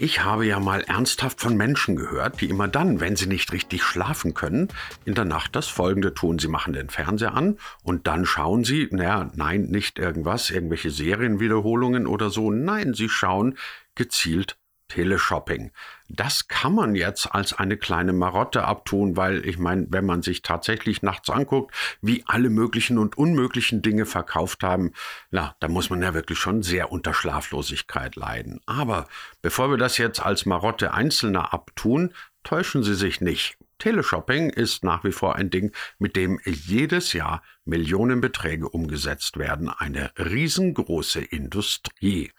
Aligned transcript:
Ich 0.00 0.22
habe 0.22 0.46
ja 0.46 0.60
mal 0.60 0.82
ernsthaft 0.82 1.40
von 1.40 1.56
Menschen 1.56 1.96
gehört, 1.96 2.40
die 2.40 2.48
immer 2.48 2.68
dann, 2.68 3.00
wenn 3.00 3.16
sie 3.16 3.26
nicht 3.26 3.52
richtig 3.52 3.82
schlafen 3.82 4.32
können, 4.32 4.68
in 5.04 5.14
der 5.14 5.24
Nacht 5.24 5.56
das 5.56 5.66
Folgende 5.66 6.14
tun. 6.14 6.38
Sie 6.38 6.46
machen 6.46 6.72
den 6.72 6.88
Fernseher 6.88 7.34
an 7.34 7.58
und 7.82 8.06
dann 8.06 8.24
schauen 8.24 8.62
sie, 8.62 8.86
naja, 8.92 9.32
nein, 9.34 9.62
nicht 9.62 9.98
irgendwas, 9.98 10.50
irgendwelche 10.50 10.90
Serienwiederholungen 10.90 12.06
oder 12.06 12.30
so. 12.30 12.52
Nein, 12.52 12.94
sie 12.94 13.08
schauen 13.08 13.58
gezielt 13.96 14.56
Teleshopping. 14.88 15.70
Das 16.08 16.48
kann 16.48 16.74
man 16.74 16.94
jetzt 16.94 17.26
als 17.26 17.52
eine 17.52 17.76
kleine 17.76 18.12
Marotte 18.12 18.64
abtun, 18.64 19.16
weil 19.16 19.46
ich 19.46 19.58
meine, 19.58 19.86
wenn 19.90 20.06
man 20.06 20.22
sich 20.22 20.42
tatsächlich 20.42 21.02
nachts 21.02 21.30
anguckt, 21.30 21.74
wie 22.00 22.24
alle 22.26 22.50
möglichen 22.50 22.98
und 22.98 23.16
unmöglichen 23.18 23.82
Dinge 23.82 24.06
verkauft 24.06 24.62
haben, 24.62 24.92
na, 25.30 25.54
da 25.60 25.68
muss 25.68 25.90
man 25.90 26.02
ja 26.02 26.14
wirklich 26.14 26.38
schon 26.38 26.62
sehr 26.62 26.90
unter 26.90 27.14
Schlaflosigkeit 27.14 28.16
leiden. 28.16 28.60
Aber 28.66 29.06
bevor 29.42 29.70
wir 29.70 29.76
das 29.76 29.98
jetzt 29.98 30.20
als 30.20 30.46
Marotte 30.46 30.94
Einzelner 30.94 31.52
abtun, 31.52 32.14
täuschen 32.42 32.82
Sie 32.82 32.94
sich 32.94 33.20
nicht. 33.20 33.58
Teleshopping 33.78 34.50
ist 34.50 34.82
nach 34.82 35.04
wie 35.04 35.12
vor 35.12 35.36
ein 35.36 35.50
Ding, 35.50 35.72
mit 35.98 36.16
dem 36.16 36.40
jedes 36.44 37.12
Jahr 37.12 37.42
Millionenbeträge 37.64 38.68
umgesetzt 38.68 39.36
werden. 39.36 39.68
Eine 39.68 40.10
riesengroße 40.18 41.20
Industrie. 41.20 42.32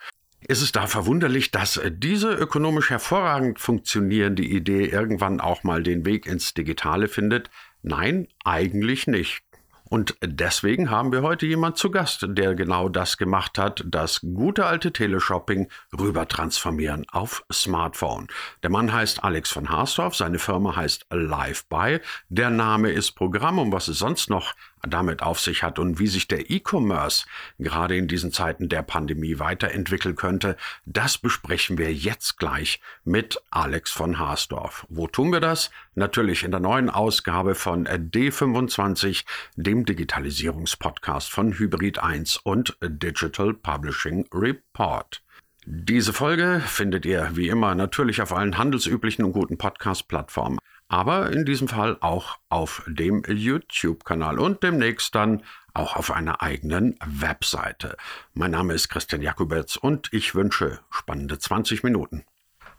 Ist 0.48 0.62
es 0.62 0.72
da 0.72 0.88
verwunderlich, 0.88 1.52
dass 1.52 1.82
diese 1.90 2.34
ökonomisch 2.34 2.90
hervorragend 2.90 3.60
funktionierende 3.60 4.44
Idee 4.44 4.86
irgendwann 4.86 5.42
auch 5.42 5.64
mal 5.64 5.84
den 5.84 6.06
Weg 6.06 6.26
ins 6.26 6.54
Digitale 6.54 7.08
findet? 7.08 7.50
Nein, 7.82 8.28
eigentlich 8.44 9.06
nicht. 9.06 9.44
Und 9.90 10.16
deswegen 10.22 10.92
haben 10.92 11.12
wir 11.12 11.24
heute 11.24 11.48
jemand 11.48 11.78
zu 11.78 11.90
Gast, 11.90 12.24
der 12.30 12.54
genau 12.54 12.90
das 12.90 13.18
gemacht 13.18 13.58
hat, 13.58 13.84
das 13.88 14.22
gute 14.22 14.68
alte 14.68 14.94
Teleshopping 14.94 15.68
rüber 16.00 16.28
transformieren 16.28 17.08
auf 17.10 17.44
Smartphone. 17.52 18.28
Der 18.62 18.70
Mann 18.70 18.94
heißt 18.94 19.24
Alex 19.24 19.50
von 19.52 19.70
Haasdorf, 19.70 20.16
seine 20.16 20.38
Firma 20.38 20.76
heißt 20.76 21.08
LiveBuy. 21.12 22.02
Der 22.30 22.52
Name 22.52 22.92
ist 22.92 23.14
Programm, 23.14 23.58
um 23.58 23.72
was 23.72 23.88
es 23.88 23.98
sonst 23.98 24.30
noch 24.30 24.54
damit 24.88 25.22
auf 25.22 25.40
sich 25.40 25.64
hat 25.64 25.80
und 25.80 26.00
wie 26.00 26.08
sich 26.08 26.28
der 26.28 26.50
E-Commerce 26.50 27.26
gerade 27.58 27.98
in 27.98 28.08
diesen 28.08 28.32
Zeiten 28.32 28.70
der 28.70 28.82
Pandemie 28.82 29.40
weiterentwickeln 29.40 30.16
könnte, 30.16 30.58
das 30.86 31.18
besprechen 31.18 31.78
wir 31.78 31.94
jetzt 31.94 32.38
gleich 32.38 32.82
mit 33.04 33.42
Alex 33.52 33.92
von 33.92 34.20
Haasdorf. 34.20 34.86
Wo 34.90 35.08
tun 35.08 35.32
wir 35.32 35.40
das? 35.40 35.72
Natürlich 35.96 36.44
in 36.44 36.52
der 36.52 36.60
neuen 36.60 36.90
Ausgabe 36.90 37.56
von 37.56 37.86
D25, 37.86 39.26
dem 39.56 39.86
Digitalisierungspodcast 39.86 41.32
von 41.32 41.58
Hybrid 41.58 42.00
1 42.00 42.38
und 42.38 42.78
Digital 42.82 43.54
Publishing 43.54 44.28
Report. 44.34 45.22
Diese 45.66 46.14
Folge 46.14 46.64
findet 46.66 47.06
ihr 47.06 47.32
wie 47.34 47.50
immer 47.50 47.76
natürlich 47.76 48.22
auf 48.22 48.34
allen 48.34 48.58
handelsüblichen 48.58 49.24
und 49.26 49.34
guten 49.34 49.58
Podcast-Plattformen 49.58 50.58
aber 50.90 51.32
in 51.32 51.46
diesem 51.46 51.68
Fall 51.68 51.98
auch 52.02 52.38
auf 52.50 52.84
dem 52.88 53.24
YouTube-Kanal 53.26 54.40
und 54.40 54.64
demnächst 54.64 55.16
dann 55.16 55.44
auch 55.74 55.96
auf 55.96 56.12
einer 56.12 56.42
eigenen 56.42 56.98
Webseite. 57.06 57.96
Mein 58.34 58.52
Name 58.52 58.74
ist 58.74 58.90
Christian 58.90 59.22
Jakubetz 59.22 59.78
und 59.78 60.10
ich 60.12 60.36
wünsche 60.36 60.80
spannende 60.90 61.38
20 61.40 61.84
Minuten. 61.84 62.26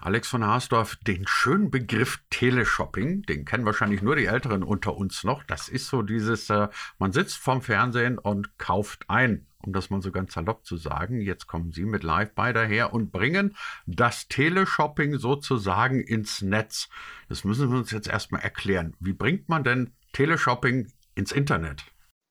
Alex 0.00 0.28
von 0.28 0.46
Haasdorf, 0.46 0.96
den 1.06 1.26
schönen 1.26 1.70
Begriff 1.70 2.20
Teleshopping, 2.30 3.22
den 3.22 3.44
kennen 3.44 3.66
wahrscheinlich 3.66 4.00
nur 4.00 4.16
die 4.16 4.26
Älteren 4.26 4.62
unter 4.62 4.96
uns 4.96 5.24
noch. 5.24 5.42
Das 5.44 5.68
ist 5.68 5.88
so 5.88 6.02
dieses, 6.02 6.48
äh, 6.48 6.68
man 6.98 7.12
sitzt 7.12 7.36
vorm 7.36 7.60
Fernsehen 7.60 8.18
und 8.18 8.58
kauft 8.58 9.04
ein 9.08 9.46
um 9.62 9.72
das 9.72 9.90
mal 9.90 10.00
so 10.00 10.10
ganz 10.10 10.32
salopp 10.32 10.64
zu 10.64 10.76
sagen. 10.76 11.20
Jetzt 11.20 11.46
kommen 11.46 11.70
Sie 11.70 11.84
mit 11.84 12.02
Live-Buy 12.02 12.52
daher 12.52 12.92
und 12.94 13.12
bringen 13.12 13.56
das 13.86 14.28
Teleshopping 14.28 15.18
sozusagen 15.18 16.00
ins 16.00 16.42
Netz. 16.42 16.88
Das 17.28 17.44
müssen 17.44 17.70
wir 17.70 17.78
uns 17.78 17.90
jetzt 17.90 18.08
erstmal 18.08 18.40
erklären. 18.42 18.94
Wie 19.00 19.12
bringt 19.12 19.48
man 19.48 19.64
denn 19.64 19.92
Teleshopping 20.12 20.88
ins 21.14 21.32
Internet? 21.32 21.84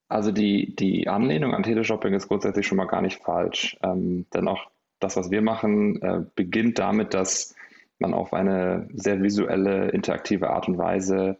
Also 0.07 0.31
die, 0.31 0.75
die 0.75 1.07
Anlehnung 1.07 1.53
an 1.53 1.63
Teleshopping 1.63 2.13
ist 2.13 2.27
grundsätzlich 2.27 2.65
schon 2.65 2.77
mal 2.77 2.87
gar 2.87 3.01
nicht 3.01 3.21
falsch. 3.21 3.77
Ähm, 3.83 4.25
denn 4.33 4.47
auch 4.47 4.71
das, 4.99 5.15
was 5.15 5.29
wir 5.29 5.41
machen, 5.41 6.01
äh, 6.01 6.23
beginnt 6.35 6.79
damit, 6.79 7.13
dass 7.13 7.55
man 7.99 8.13
auf 8.13 8.33
eine 8.33 8.87
sehr 8.93 9.21
visuelle, 9.21 9.89
interaktive 9.89 10.49
Art 10.49 10.67
und 10.67 10.77
Weise 10.77 11.37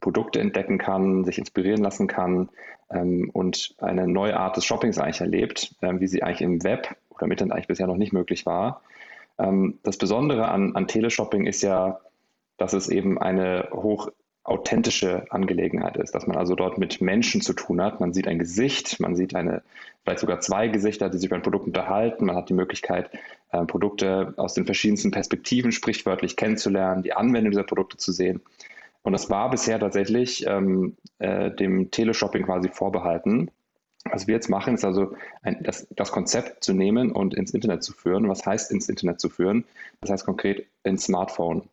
Produkte 0.00 0.40
entdecken 0.40 0.78
kann, 0.78 1.24
sich 1.24 1.38
inspirieren 1.38 1.82
lassen 1.82 2.06
kann 2.06 2.48
ähm, 2.90 3.30
und 3.32 3.74
eine 3.78 4.08
neue 4.08 4.36
Art 4.36 4.56
des 4.56 4.64
Shoppings 4.64 4.98
eigentlich 4.98 5.20
erlebt, 5.20 5.74
ähm, 5.82 6.00
wie 6.00 6.06
sie 6.06 6.22
eigentlich 6.22 6.42
im 6.42 6.62
Web 6.64 6.96
oder 7.10 7.24
im 7.24 7.30
Internet 7.30 7.52
eigentlich 7.52 7.68
bisher 7.68 7.86
noch 7.86 7.96
nicht 7.96 8.12
möglich 8.12 8.46
war. 8.46 8.82
Ähm, 9.38 9.78
das 9.82 9.96
Besondere 9.96 10.48
an, 10.48 10.74
an 10.74 10.88
Teleshopping 10.88 11.46
ist 11.46 11.62
ja, 11.62 12.00
dass 12.56 12.72
es 12.72 12.88
eben 12.88 13.18
eine 13.20 13.68
hoch 13.72 14.10
authentische 14.44 15.24
Angelegenheit 15.30 15.96
ist, 15.96 16.14
dass 16.14 16.26
man 16.26 16.36
also 16.36 16.54
dort 16.54 16.76
mit 16.76 17.00
Menschen 17.00 17.40
zu 17.40 17.54
tun 17.54 17.80
hat. 17.80 18.00
Man 18.00 18.12
sieht 18.12 18.28
ein 18.28 18.38
Gesicht, 18.38 19.00
man 19.00 19.16
sieht 19.16 19.34
eine, 19.34 19.62
vielleicht 20.02 20.20
sogar 20.20 20.40
zwei 20.40 20.68
Gesichter, 20.68 21.08
die 21.08 21.16
sich 21.16 21.26
über 21.26 21.36
ein 21.36 21.42
Produkt 21.42 21.66
unterhalten. 21.66 22.26
Man 22.26 22.36
hat 22.36 22.50
die 22.50 22.54
Möglichkeit, 22.54 23.10
äh, 23.52 23.64
Produkte 23.64 24.34
aus 24.36 24.52
den 24.52 24.66
verschiedensten 24.66 25.10
Perspektiven 25.10 25.72
sprichwörtlich 25.72 26.36
kennenzulernen, 26.36 27.02
die 27.02 27.14
Anwendung 27.14 27.52
dieser 27.52 27.64
Produkte 27.64 27.96
zu 27.96 28.12
sehen. 28.12 28.42
Und 29.02 29.12
das 29.12 29.30
war 29.30 29.50
bisher 29.50 29.78
tatsächlich 29.80 30.46
ähm, 30.46 30.96
äh, 31.18 31.50
dem 31.50 31.90
Teleshopping 31.90 32.44
quasi 32.44 32.68
vorbehalten. 32.68 33.50
Was 34.10 34.26
wir 34.26 34.34
jetzt 34.34 34.50
machen, 34.50 34.74
ist 34.74 34.84
also 34.84 35.14
ein, 35.42 35.62
das, 35.62 35.86
das, 35.90 36.12
Konzept 36.12 36.62
zu 36.62 36.74
nehmen 36.74 37.12
und 37.12 37.32
ins 37.34 37.54
Internet 37.54 37.82
zu 37.82 37.94
führen. 37.94 38.28
Was 38.28 38.44
heißt 38.44 38.70
ins 38.70 38.90
Internet 38.90 39.20
zu 39.20 39.30
führen? 39.30 39.64
Das 40.02 40.10
heißt 40.10 40.26
konkret 40.26 40.66
ins 40.82 41.04
Smartphone. 41.04 41.68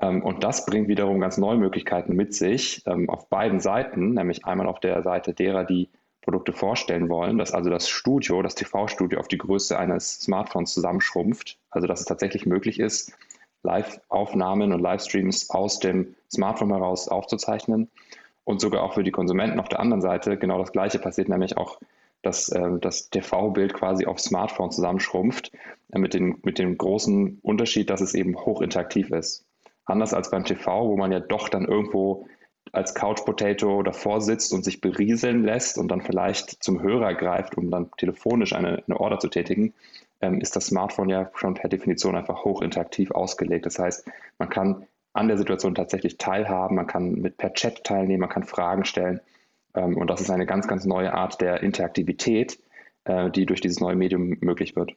Ähm, 0.00 0.22
und 0.22 0.44
das 0.44 0.66
bringt 0.66 0.88
wiederum 0.88 1.20
ganz 1.20 1.38
neue 1.38 1.58
Möglichkeiten 1.58 2.14
mit 2.14 2.34
sich 2.34 2.82
ähm, 2.86 3.08
auf 3.10 3.28
beiden 3.28 3.60
Seiten, 3.60 4.14
nämlich 4.14 4.44
einmal 4.44 4.66
auf 4.66 4.80
der 4.80 5.02
Seite 5.02 5.34
derer, 5.34 5.64
die 5.64 5.88
Produkte 6.22 6.52
vorstellen 6.52 7.08
wollen, 7.08 7.38
dass 7.38 7.54
also 7.54 7.70
das 7.70 7.88
Studio, 7.88 8.42
das 8.42 8.54
TV-Studio 8.54 9.18
auf 9.18 9.28
die 9.28 9.38
Größe 9.38 9.78
eines 9.78 10.20
Smartphones 10.20 10.74
zusammenschrumpft. 10.74 11.58
Also 11.70 11.86
dass 11.86 12.00
es 12.00 12.06
tatsächlich 12.06 12.44
möglich 12.44 12.78
ist, 12.80 13.12
Live-Aufnahmen 13.62 14.72
und 14.72 14.80
Livestreams 14.80 15.50
aus 15.50 15.80
dem 15.80 16.14
Smartphone 16.30 16.70
heraus 16.70 17.08
aufzuzeichnen. 17.08 17.90
Und 18.44 18.60
sogar 18.60 18.82
auch 18.82 18.94
für 18.94 19.04
die 19.04 19.10
Konsumenten 19.10 19.60
auf 19.60 19.68
der 19.68 19.80
anderen 19.80 20.00
Seite 20.00 20.38
genau 20.38 20.58
das 20.58 20.72
Gleiche 20.72 20.98
passiert, 20.98 21.28
nämlich 21.28 21.56
auch, 21.56 21.80
dass 22.22 22.48
äh, 22.48 22.78
das 22.80 23.10
TV-Bild 23.10 23.74
quasi 23.74 24.06
auf 24.06 24.20
Smartphone 24.20 24.70
zusammenschrumpft, 24.70 25.52
äh, 25.92 25.98
mit, 25.98 26.14
den, 26.14 26.38
mit 26.42 26.58
dem 26.58 26.76
großen 26.78 27.40
Unterschied, 27.42 27.90
dass 27.90 28.00
es 28.00 28.14
eben 28.14 28.36
hochinteraktiv 28.36 29.10
ist. 29.10 29.47
Anders 29.88 30.14
als 30.14 30.30
beim 30.30 30.44
TV, 30.44 30.88
wo 30.88 30.96
man 30.96 31.12
ja 31.12 31.20
doch 31.20 31.48
dann 31.48 31.64
irgendwo 31.64 32.26
als 32.72 32.94
Couch 32.94 33.24
Potato 33.24 33.82
davor 33.82 34.20
sitzt 34.20 34.52
und 34.52 34.64
sich 34.64 34.80
berieseln 34.80 35.44
lässt 35.44 35.78
und 35.78 35.88
dann 35.88 36.02
vielleicht 36.02 36.62
zum 36.62 36.82
Hörer 36.82 37.14
greift, 37.14 37.56
um 37.56 37.70
dann 37.70 37.90
telefonisch 37.96 38.52
eine, 38.52 38.82
eine 38.86 39.00
Order 39.00 39.18
zu 39.18 39.28
tätigen, 39.28 39.72
ähm, 40.20 40.40
ist 40.40 40.56
das 40.56 40.66
Smartphone 40.66 41.08
ja 41.08 41.30
schon 41.34 41.54
per 41.54 41.70
Definition 41.70 42.16
einfach 42.16 42.44
hochinteraktiv 42.44 43.10
ausgelegt. 43.10 43.66
Das 43.66 43.78
heißt, 43.78 44.06
man 44.38 44.48
kann 44.48 44.86
an 45.14 45.28
der 45.28 45.38
Situation 45.38 45.74
tatsächlich 45.74 46.18
teilhaben, 46.18 46.76
man 46.76 46.86
kann 46.86 47.14
mit 47.14 47.38
per 47.38 47.54
Chat 47.54 47.84
teilnehmen, 47.84 48.20
man 48.20 48.28
kann 48.28 48.44
Fragen 48.44 48.84
stellen. 48.84 49.20
Ähm, 49.74 49.96
und 49.96 50.10
das 50.10 50.20
ist 50.20 50.30
eine 50.30 50.46
ganz, 50.46 50.68
ganz 50.68 50.84
neue 50.84 51.14
Art 51.14 51.40
der 51.40 51.62
Interaktivität, 51.62 52.60
äh, 53.04 53.30
die 53.30 53.46
durch 53.46 53.60
dieses 53.60 53.80
neue 53.80 53.96
Medium 53.96 54.36
möglich 54.40 54.76
wird. 54.76 54.94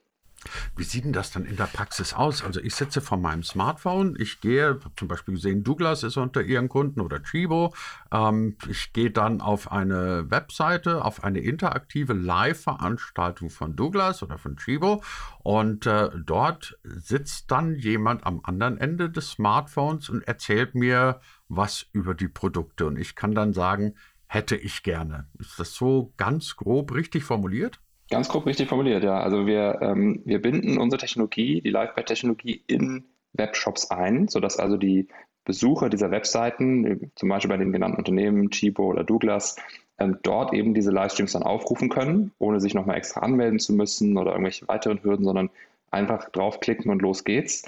Wie 0.75 0.83
sieht 0.83 1.05
denn 1.05 1.13
das 1.13 1.31
dann 1.31 1.45
in 1.45 1.55
der 1.55 1.65
Praxis 1.65 2.13
aus? 2.13 2.43
Also 2.43 2.59
ich 2.61 2.73
sitze 2.73 3.01
vor 3.01 3.17
meinem 3.17 3.43
Smartphone, 3.43 4.15
ich 4.17 4.41
gehe, 4.41 4.79
zum 4.95 5.07
Beispiel 5.07 5.35
gesehen, 5.35 5.63
Douglas 5.63 6.03
ist 6.03 6.17
unter 6.17 6.41
Ihren 6.41 6.69
Kunden 6.69 7.01
oder 7.01 7.21
Chibo. 7.21 7.73
Ähm, 8.11 8.57
ich 8.67 8.93
gehe 8.93 9.11
dann 9.11 9.41
auf 9.41 9.71
eine 9.71 10.31
Webseite, 10.31 11.05
auf 11.05 11.23
eine 11.23 11.39
interaktive 11.39 12.13
Live-Veranstaltung 12.13 13.49
von 13.49 13.75
Douglas 13.75 14.23
oder 14.23 14.37
von 14.37 14.57
Chibo 14.57 15.03
und 15.43 15.85
äh, 15.85 16.09
dort 16.25 16.77
sitzt 16.83 17.51
dann 17.51 17.75
jemand 17.75 18.25
am 18.25 18.41
anderen 18.43 18.77
Ende 18.77 19.09
des 19.09 19.31
Smartphones 19.31 20.09
und 20.09 20.27
erzählt 20.27 20.75
mir 20.75 21.21
was 21.49 21.85
über 21.91 22.15
die 22.15 22.29
Produkte 22.29 22.85
und 22.85 22.97
ich 22.97 23.15
kann 23.15 23.35
dann 23.35 23.53
sagen, 23.53 23.95
hätte 24.25 24.55
ich 24.55 24.81
gerne. 24.81 25.27
Ist 25.37 25.59
das 25.59 25.73
so 25.73 26.13
ganz 26.17 26.55
grob 26.55 26.93
richtig 26.93 27.25
formuliert? 27.25 27.81
Ganz 28.11 28.27
grob 28.27 28.45
richtig 28.45 28.67
formuliert, 28.67 29.05
ja. 29.05 29.21
Also 29.21 29.47
wir, 29.47 29.79
ähm, 29.81 30.21
wir 30.25 30.41
binden 30.41 30.77
unsere 30.77 30.99
Technologie, 30.99 31.61
die 31.61 31.69
Live-Technologie 31.69 32.61
in 32.67 33.05
Webshops 33.31 33.89
ein, 33.89 34.27
sodass 34.27 34.59
also 34.59 34.75
die 34.75 35.07
Besucher 35.45 35.89
dieser 35.89 36.11
Webseiten, 36.11 37.09
zum 37.15 37.29
Beispiel 37.29 37.49
bei 37.49 37.55
den 37.55 37.71
genannten 37.71 37.97
Unternehmen, 37.97 38.49
Chibo 38.49 38.87
oder 38.87 39.05
Douglas, 39.05 39.55
ähm, 39.97 40.19
dort 40.23 40.53
eben 40.53 40.73
diese 40.73 40.91
Livestreams 40.91 41.31
dann 41.31 41.43
aufrufen 41.43 41.87
können, 41.87 42.33
ohne 42.37 42.59
sich 42.59 42.73
nochmal 42.73 42.97
extra 42.97 43.21
anmelden 43.21 43.59
zu 43.59 43.71
müssen 43.73 44.17
oder 44.17 44.31
irgendwelche 44.31 44.67
weiteren 44.67 45.01
Hürden, 45.03 45.23
sondern 45.23 45.49
einfach 45.89 46.29
draufklicken 46.31 46.91
und 46.91 47.01
los 47.01 47.23
geht's. 47.23 47.63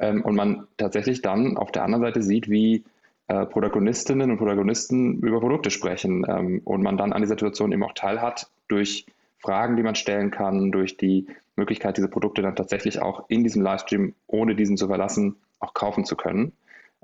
Ähm, 0.00 0.24
und 0.24 0.34
man 0.34 0.68
tatsächlich 0.78 1.20
dann 1.20 1.58
auf 1.58 1.70
der 1.70 1.84
anderen 1.84 2.02
Seite 2.02 2.22
sieht, 2.22 2.48
wie 2.48 2.82
äh, 3.28 3.44
Protagonistinnen 3.44 4.30
und 4.30 4.38
Protagonisten 4.38 5.18
über 5.18 5.40
Produkte 5.40 5.70
sprechen 5.70 6.24
ähm, 6.26 6.62
und 6.64 6.82
man 6.82 6.96
dann 6.96 7.12
an 7.12 7.20
der 7.20 7.28
Situation 7.28 7.72
eben 7.72 7.84
auch 7.84 7.92
teilhat 7.92 8.48
durch 8.68 9.04
Fragen, 9.42 9.76
die 9.76 9.82
man 9.82 9.94
stellen 9.94 10.30
kann, 10.30 10.70
durch 10.72 10.96
die 10.96 11.26
Möglichkeit, 11.56 11.96
diese 11.96 12.08
Produkte 12.08 12.42
dann 12.42 12.56
tatsächlich 12.56 13.02
auch 13.02 13.24
in 13.28 13.42
diesem 13.42 13.62
Livestream, 13.62 14.14
ohne 14.26 14.54
diesen 14.54 14.76
zu 14.76 14.86
verlassen, 14.86 15.36
auch 15.58 15.74
kaufen 15.74 16.04
zu 16.04 16.16
können. 16.16 16.52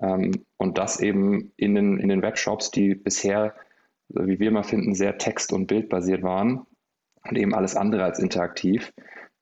Ähm, 0.00 0.44
und 0.56 0.79
das 0.79 1.00
eben 1.00 1.52
in 1.56 1.75
den, 1.75 1.99
in 1.99 2.08
den 2.08 2.23
Webshops, 2.23 2.70
die 2.70 2.94
bisher, 2.94 3.55
wie 4.08 4.38
wir 4.38 4.50
mal 4.50 4.62
finden, 4.62 4.94
sehr 4.94 5.19
text- 5.19 5.52
und 5.52 5.67
bildbasiert 5.67 6.23
waren 6.23 6.67
und 7.29 7.37
eben 7.37 7.55
alles 7.55 7.76
andere 7.76 8.05
als 8.05 8.19
interaktiv. 8.19 8.93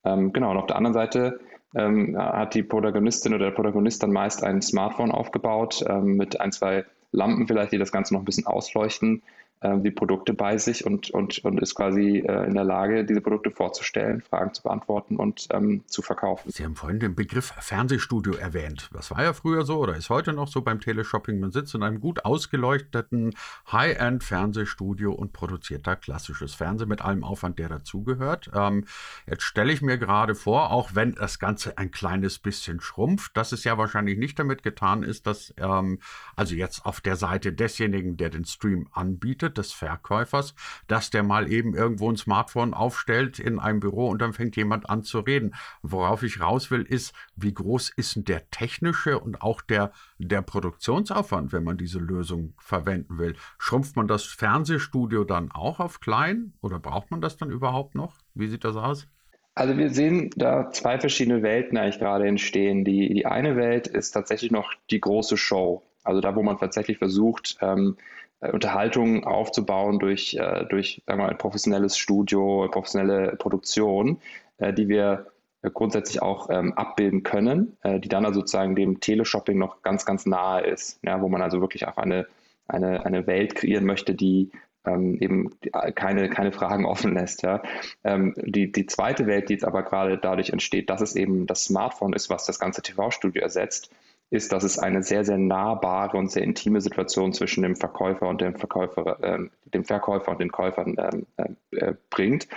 Ähm, 0.05 0.33
genau, 0.33 0.51
und 0.51 0.57
auf 0.57 0.67
der 0.67 0.77
anderen 0.77 0.95
Seite 0.95 1.41
ähm, 1.75 2.17
hat 2.19 2.55
die 2.55 2.63
Protagonistin 2.63 3.35
oder 3.35 3.47
der 3.47 3.55
Protagonist 3.55 4.03
dann 4.03 4.13
meist 4.13 4.43
ein 4.43 4.63
Smartphone 4.63 5.13
aufgebaut 5.13 5.85
mit 6.03 6.41
ein, 6.41 6.53
zwei 6.53 6.85
Lampen 7.13 7.47
vielleicht, 7.47 7.73
die 7.73 7.79
das 7.79 7.93
Ganze 7.93 8.15
noch 8.15 8.23
ein 8.23 8.25
bisschen 8.25 8.47
ausleuchten 8.47 9.23
äh, 9.61 9.79
die 9.79 9.91
Produkte 9.91 10.35
bei 10.35 10.59
sich 10.59 10.85
und, 10.85 11.11
und, 11.11 11.45
und 11.45 11.61
ist 11.61 11.75
quasi 11.75 12.19
äh, 12.19 12.47
in 12.47 12.55
der 12.55 12.65
Lage, 12.65 13.05
diese 13.05 13.21
Produkte 13.21 13.51
vorzustellen, 13.51 14.21
Fragen 14.21 14.53
zu 14.53 14.63
beantworten 14.63 15.17
und 15.17 15.49
ähm, 15.51 15.83
zu 15.87 16.03
verkaufen. 16.03 16.51
Sie 16.51 16.65
haben 16.65 16.77
vorhin 16.77 17.01
den 17.01 17.15
Begriff 17.15 17.55
Fernsehstudio 17.59 18.35
erwähnt. 18.35 18.91
Das 18.93 19.11
war 19.11 19.23
ja 19.23 19.33
früher 19.33 19.65
so 19.65 19.79
oder 19.79 19.97
ist 19.97 20.11
heute 20.11 20.33
noch 20.33 20.49
so 20.49 20.63
beim 20.63 20.81
Teleshopping. 20.81 21.41
Man 21.41 21.53
sitzt 21.53 21.75
in 21.75 21.83
einem 21.83 22.01
gut 22.01 22.25
ausgeleuchteten 22.25 23.35
High-End-Fernsehstudio 23.73 25.13
und 25.13 25.33
produziert 25.33 25.87
da 25.87 25.97
klassisches 25.97 26.55
Fernsehen 26.55 26.89
mit 26.89 27.03
allem 27.03 27.25
Aufwand, 27.25 27.59
der 27.59 27.69
dazugehört. 27.69 28.51
Ähm, 28.55 28.85
jetzt 29.27 29.43
stelle 29.43 29.73
ich 29.73 29.81
mir 29.81 29.97
gerade 29.97 30.35
vor, 30.35 30.71
auch 30.71 30.95
wenn 30.95 31.15
das 31.15 31.39
Ganze 31.39 31.79
ein 31.79 31.91
kleines 31.91 32.39
bisschen 32.39 32.81
schrumpft, 32.81 33.37
dass 33.37 33.53
es 33.53 33.65
ja 33.65 33.79
wahrscheinlich 33.79 34.19
nicht 34.19 34.39
damit 34.39 34.63
getan 34.63 35.03
ist, 35.03 35.27
dass 35.27 35.55
ähm, 35.57 35.99
also 36.35 36.55
jetzt 36.55 36.85
auf 36.85 37.01
der 37.01 37.17
Seite 37.17 37.53
desjenigen, 37.53 38.17
der 38.17 38.31
den 38.31 38.45
Stream 38.45 38.89
anbietet, 38.93 39.46
Seite 39.47 39.51
des 39.51 39.73
Verkäufers, 39.73 40.55
dass 40.89 41.11
der 41.11 41.23
mal 41.23 41.51
eben 41.51 41.75
irgendwo 41.75 42.11
ein 42.11 42.17
Smartphone 42.17 42.75
aufstellt 42.75 43.39
in 43.39 43.59
einem 43.59 43.81
Büro 43.81 44.09
und 44.09 44.21
dann 44.21 44.33
fängt 44.33 44.57
jemand 44.57 44.91
an 44.91 45.03
zu 45.03 45.21
reden. 45.21 45.55
Worauf 45.83 46.23
ich 46.23 46.41
raus 46.41 46.71
will, 46.71 46.83
ist, 46.83 47.15
wie 47.37 47.55
groß 47.55 47.91
ist 47.97 48.17
denn 48.17 48.25
der 48.25 48.51
technische 48.51 49.19
und 49.19 49.43
auch 49.43 49.61
der, 49.61 49.93
der 50.19 50.43
Produktionsaufwand, 50.43 51.53
wenn 51.53 51.65
man 51.65 51.77
diese 51.77 51.99
Lösung 51.99 52.55
verwenden 52.59 53.19
will? 53.19 53.37
Schrumpft 53.59 53.97
man 53.97 54.09
das 54.09 54.25
Fernsehstudio 54.25 55.25
dann 55.25 55.51
auch 55.53 55.81
auf 55.81 56.01
klein 56.01 56.53
oder 56.61 56.79
braucht 56.79 57.11
man 57.11 57.21
das 57.21 57.37
dann 57.37 57.51
überhaupt 57.51 57.95
noch? 57.95 58.15
Wie 58.35 58.49
sieht 58.49 58.65
das 58.65 58.77
aus? 58.77 59.07
Also 59.55 59.79
wir 59.79 59.89
sehen 59.89 60.31
da 60.37 60.71
zwei 60.71 60.99
verschiedene 60.99 61.43
Welten 61.43 61.79
eigentlich 61.79 61.99
gerade 61.99 62.27
entstehen. 62.27 62.85
Die, 62.85 63.15
die 63.15 63.25
eine 63.25 63.57
Welt 63.57 63.87
ist 63.87 64.11
tatsächlich 64.11 64.51
noch 64.51 64.75
die 64.91 65.01
große 65.01 65.39
Show. 65.39 65.83
Also 66.07 66.21
da, 66.21 66.35
wo 66.37 66.43
man 66.43 66.59
tatsächlich 66.59 66.99
versucht, 66.99 67.59
ähm, 67.61 67.97
äh, 68.41 68.51
Unterhaltung 68.51 69.25
aufzubauen 69.25 69.99
durch, 69.99 70.35
äh, 70.35 70.65
durch 70.67 71.03
sagen 71.07 71.21
wir 71.21 71.25
mal, 71.25 71.31
ein 71.31 71.39
professionelles 71.39 71.99
Studio, 71.99 72.69
professionelle 72.71 73.37
Produktion, 73.37 74.21
äh, 74.59 74.73
die 74.73 74.89
wir 74.89 75.27
grundsätzlich 75.73 76.23
auch 76.23 76.49
ähm, 76.51 76.75
abbilden 76.75 77.23
können, 77.23 77.77
äh, 77.83 77.99
die 77.99 78.09
dann 78.09 78.25
also 78.25 78.41
sozusagen 78.41 78.77
dem 78.77 79.01
Teleshopping 79.01 79.59
noch 79.59 79.83
ganz, 79.83 80.05
ganz 80.05 80.27
nahe 80.27 80.65
ist, 80.65 81.01
ja, 81.03 81.21
wo 81.21 81.29
man 81.29 81.43
also 81.43 81.61
wirklich 81.61 81.89
auch 81.89 81.97
eine, 81.97 82.27
eine, 82.69 83.05
eine 83.05 83.27
Welt 83.27 83.55
kreieren 83.55 83.85
möchte, 83.85 84.15
die 84.15 84.51
ähm, 84.85 85.19
eben 85.21 85.51
keine, 85.95 86.29
keine 86.29 86.53
Fragen 86.53 86.85
offen 86.85 87.15
lässt. 87.15 87.43
Ja. 87.43 87.63
Ähm, 88.05 88.35
die, 88.37 88.71
die 88.71 88.87
zweite 88.87 89.27
Welt, 89.27 89.49
die 89.49 89.55
jetzt 89.55 89.65
aber 89.65 89.83
gerade 89.83 90.19
dadurch 90.19 90.51
entsteht, 90.51 90.91
dass 90.91 91.01
es 91.01 91.17
eben 91.17 91.47
das 91.47 91.65
Smartphone 91.65 92.13
ist, 92.13 92.31
was 92.31 92.47
das 92.47 92.59
ganze 92.59 92.83
TV-Studio 92.83 93.43
ersetzt, 93.43 93.91
ist, 94.31 94.53
dass 94.53 94.65
es 94.65 94.79
eine 94.79 95.03
sehr, 95.03 95.25
sehr 95.25 95.39
nahbare 95.39 96.17
und 96.17 96.31
sehr 96.31 96.43
intime 96.43 96.81
Situation 96.81 97.33
zwischen 97.33 97.63
dem 97.63 97.77
Verkäufer 97.77 98.29
und 98.29 98.41
dem 98.41 98.57
Verkäufer, 98.57 99.23
äh, 99.23 99.39
dem 99.73 99.85
Verkäufer 99.85 100.33
und 100.33 100.41
den 100.41 100.51
Käufern 100.51 100.97
äh, 100.99 101.49
äh, 101.71 101.95
bringt. 102.11 102.49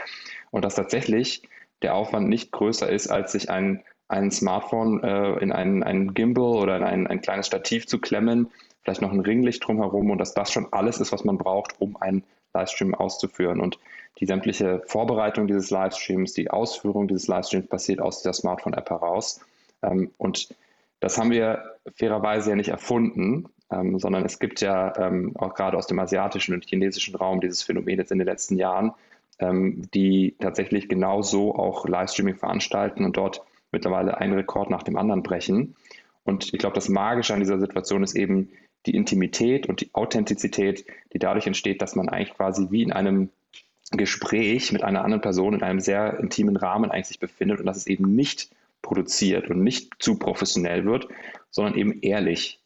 Und 0.51 0.65
dass 0.65 0.75
tatsächlich 0.75 1.43
der 1.81 1.95
Aufwand 1.95 2.27
nicht 2.27 2.51
größer 2.51 2.89
ist, 2.89 3.07
als 3.07 3.33
sich 3.33 3.49
ein, 3.49 3.83
ein 4.07 4.31
Smartphone 4.31 5.03
äh, 5.03 5.37
in 5.39 5.51
einen, 5.51 5.83
einen 5.83 6.13
Gimbal 6.13 6.57
oder 6.57 6.75
in 6.77 6.83
ein, 6.83 7.07
ein 7.07 7.21
kleines 7.21 7.47
Stativ 7.47 7.85
zu 7.85 7.99
klemmen, 7.99 8.49
vielleicht 8.81 9.01
noch 9.01 9.11
ein 9.11 9.19
Ringlicht 9.19 9.65
drumherum 9.65 10.09
und 10.09 10.17
dass 10.17 10.33
das 10.33 10.51
schon 10.51 10.67
alles 10.71 10.99
ist, 10.99 11.11
was 11.11 11.23
man 11.23 11.37
braucht, 11.37 11.79
um 11.79 11.97
einen 11.97 12.23
Livestream 12.53 12.95
auszuführen. 12.95 13.61
Und 13.61 13.77
die 14.19 14.25
sämtliche 14.25 14.81
Vorbereitung 14.87 15.45
dieses 15.45 15.69
Livestreams, 15.69 16.33
die 16.33 16.49
Ausführung 16.49 17.07
dieses 17.07 17.27
Livestreams 17.27 17.67
passiert 17.67 18.01
aus 18.01 18.23
der 18.23 18.33
Smartphone-App 18.33 18.89
heraus. 18.89 19.41
Ähm, 19.83 20.11
und 20.17 20.49
das 20.99 21.17
haben 21.17 21.31
wir 21.31 21.63
fairerweise 21.95 22.51
ja 22.51 22.55
nicht 22.55 22.69
erfunden, 22.69 23.45
ähm, 23.71 23.99
sondern 23.99 24.25
es 24.25 24.39
gibt 24.39 24.61
ja 24.61 24.93
ähm, 24.97 25.33
auch 25.37 25.53
gerade 25.53 25.77
aus 25.77 25.87
dem 25.87 25.99
asiatischen 25.99 26.53
und 26.53 26.65
chinesischen 26.65 27.15
Raum 27.15 27.41
dieses 27.41 27.63
Phänomen 27.63 27.97
jetzt 27.97 28.11
in 28.11 28.17
den 28.17 28.27
letzten 28.27 28.57
Jahren, 28.57 28.91
ähm, 29.39 29.83
die 29.93 30.35
tatsächlich 30.39 30.89
genauso 30.89 31.55
auch 31.55 31.87
Livestreaming 31.87 32.35
veranstalten 32.35 33.05
und 33.05 33.15
dort 33.15 33.41
mittlerweile 33.71 34.17
einen 34.17 34.33
Rekord 34.33 34.69
nach 34.69 34.83
dem 34.83 34.97
anderen 34.97 35.23
brechen. 35.23 35.75
Und 36.23 36.53
ich 36.53 36.59
glaube, 36.59 36.75
das 36.75 36.89
Magische 36.89 37.33
an 37.33 37.39
dieser 37.39 37.59
Situation 37.59 38.03
ist 38.03 38.15
eben 38.15 38.49
die 38.85 38.95
Intimität 38.95 39.67
und 39.67 39.81
die 39.81 39.93
Authentizität, 39.93 40.85
die 41.13 41.19
dadurch 41.19 41.47
entsteht, 41.47 41.81
dass 41.81 41.95
man 41.95 42.09
eigentlich 42.09 42.35
quasi 42.35 42.67
wie 42.71 42.83
in 42.83 42.91
einem 42.91 43.29
Gespräch 43.91 44.71
mit 44.71 44.83
einer 44.83 45.03
anderen 45.03 45.21
Person 45.21 45.53
in 45.53 45.63
einem 45.63 45.79
sehr 45.79 46.19
intimen 46.19 46.55
Rahmen 46.55 46.91
eigentlich 46.91 47.07
sich 47.07 47.19
befindet 47.19 47.59
und 47.59 47.65
dass 47.65 47.77
es 47.77 47.87
eben 47.87 48.15
nicht 48.15 48.49
produziert 48.81 49.49
und 49.49 49.61
nicht 49.63 49.93
zu 49.99 50.17
professionell 50.17 50.85
wird, 50.85 51.07
sondern 51.49 51.75
eben 51.75 51.99
ehrlich. 52.01 52.61